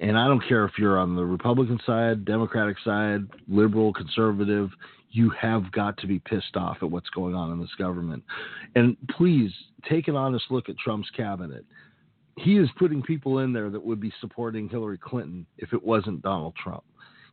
and 0.02 0.18
I 0.18 0.28
don't 0.28 0.44
care 0.48 0.66
if 0.66 0.72
you're 0.80 0.98
on 0.98 1.16
the 1.16 1.24
Republican 1.24 1.80
side, 1.86 2.26
Democratic 2.26 2.78
side, 2.84 3.22
liberal, 3.48 3.94
conservative, 3.94 4.72
you 5.12 5.30
have 5.40 5.72
got 5.72 5.96
to 5.98 6.08
be 6.08 6.18
pissed 6.20 6.56
off 6.56 6.78
at 6.82 6.90
what's 6.90 7.10
going 7.10 7.36
on 7.36 7.52
in 7.52 7.60
this 7.60 7.74
government. 7.78 8.24
And 8.76 8.98
please 9.12 9.52
take 9.88 10.08
an 10.08 10.16
honest 10.16 10.46
look 10.50 10.70
at 10.70 10.78
Trump's 10.78 11.10
cabinet. 11.12 11.66
He 12.38 12.58
is 12.58 12.68
putting 12.80 13.04
people 13.04 13.40
in 13.40 13.54
there 13.54 13.70
that 13.70 13.84
would 13.84 14.00
be 14.00 14.12
supporting 14.20 14.68
Hillary 14.68 14.98
Clinton 14.98 15.46
if 15.60 15.72
it 15.72 15.84
wasn't 15.84 16.24
Donald 16.24 16.56
Trump. 16.56 16.84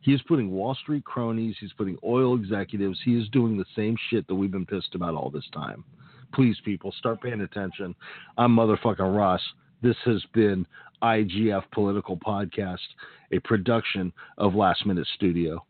He 0.01 0.13
is 0.13 0.21
putting 0.27 0.51
Wall 0.51 0.75
Street 0.75 1.03
cronies, 1.03 1.55
he's 1.59 1.73
putting 1.73 1.97
oil 2.03 2.35
executives, 2.35 2.99
he 3.03 3.17
is 3.17 3.27
doing 3.29 3.57
the 3.57 3.65
same 3.75 3.97
shit 4.09 4.27
that 4.27 4.35
we've 4.35 4.51
been 4.51 4.65
pissed 4.65 4.93
about 4.93 5.15
all 5.15 5.29
this 5.29 5.47
time. 5.53 5.83
Please, 6.33 6.55
people, 6.63 6.93
start 6.99 7.21
paying 7.21 7.41
attention. 7.41 7.95
I'm 8.37 8.55
motherfucking 8.55 9.17
Ross. 9.17 9.41
This 9.81 9.95
has 10.05 10.23
been 10.33 10.65
IGF 11.01 11.63
Political 11.71 12.17
Podcast, 12.17 12.77
a 13.31 13.39
production 13.39 14.11
of 14.37 14.55
Last 14.55 14.85
Minute 14.85 15.07
Studio. 15.15 15.65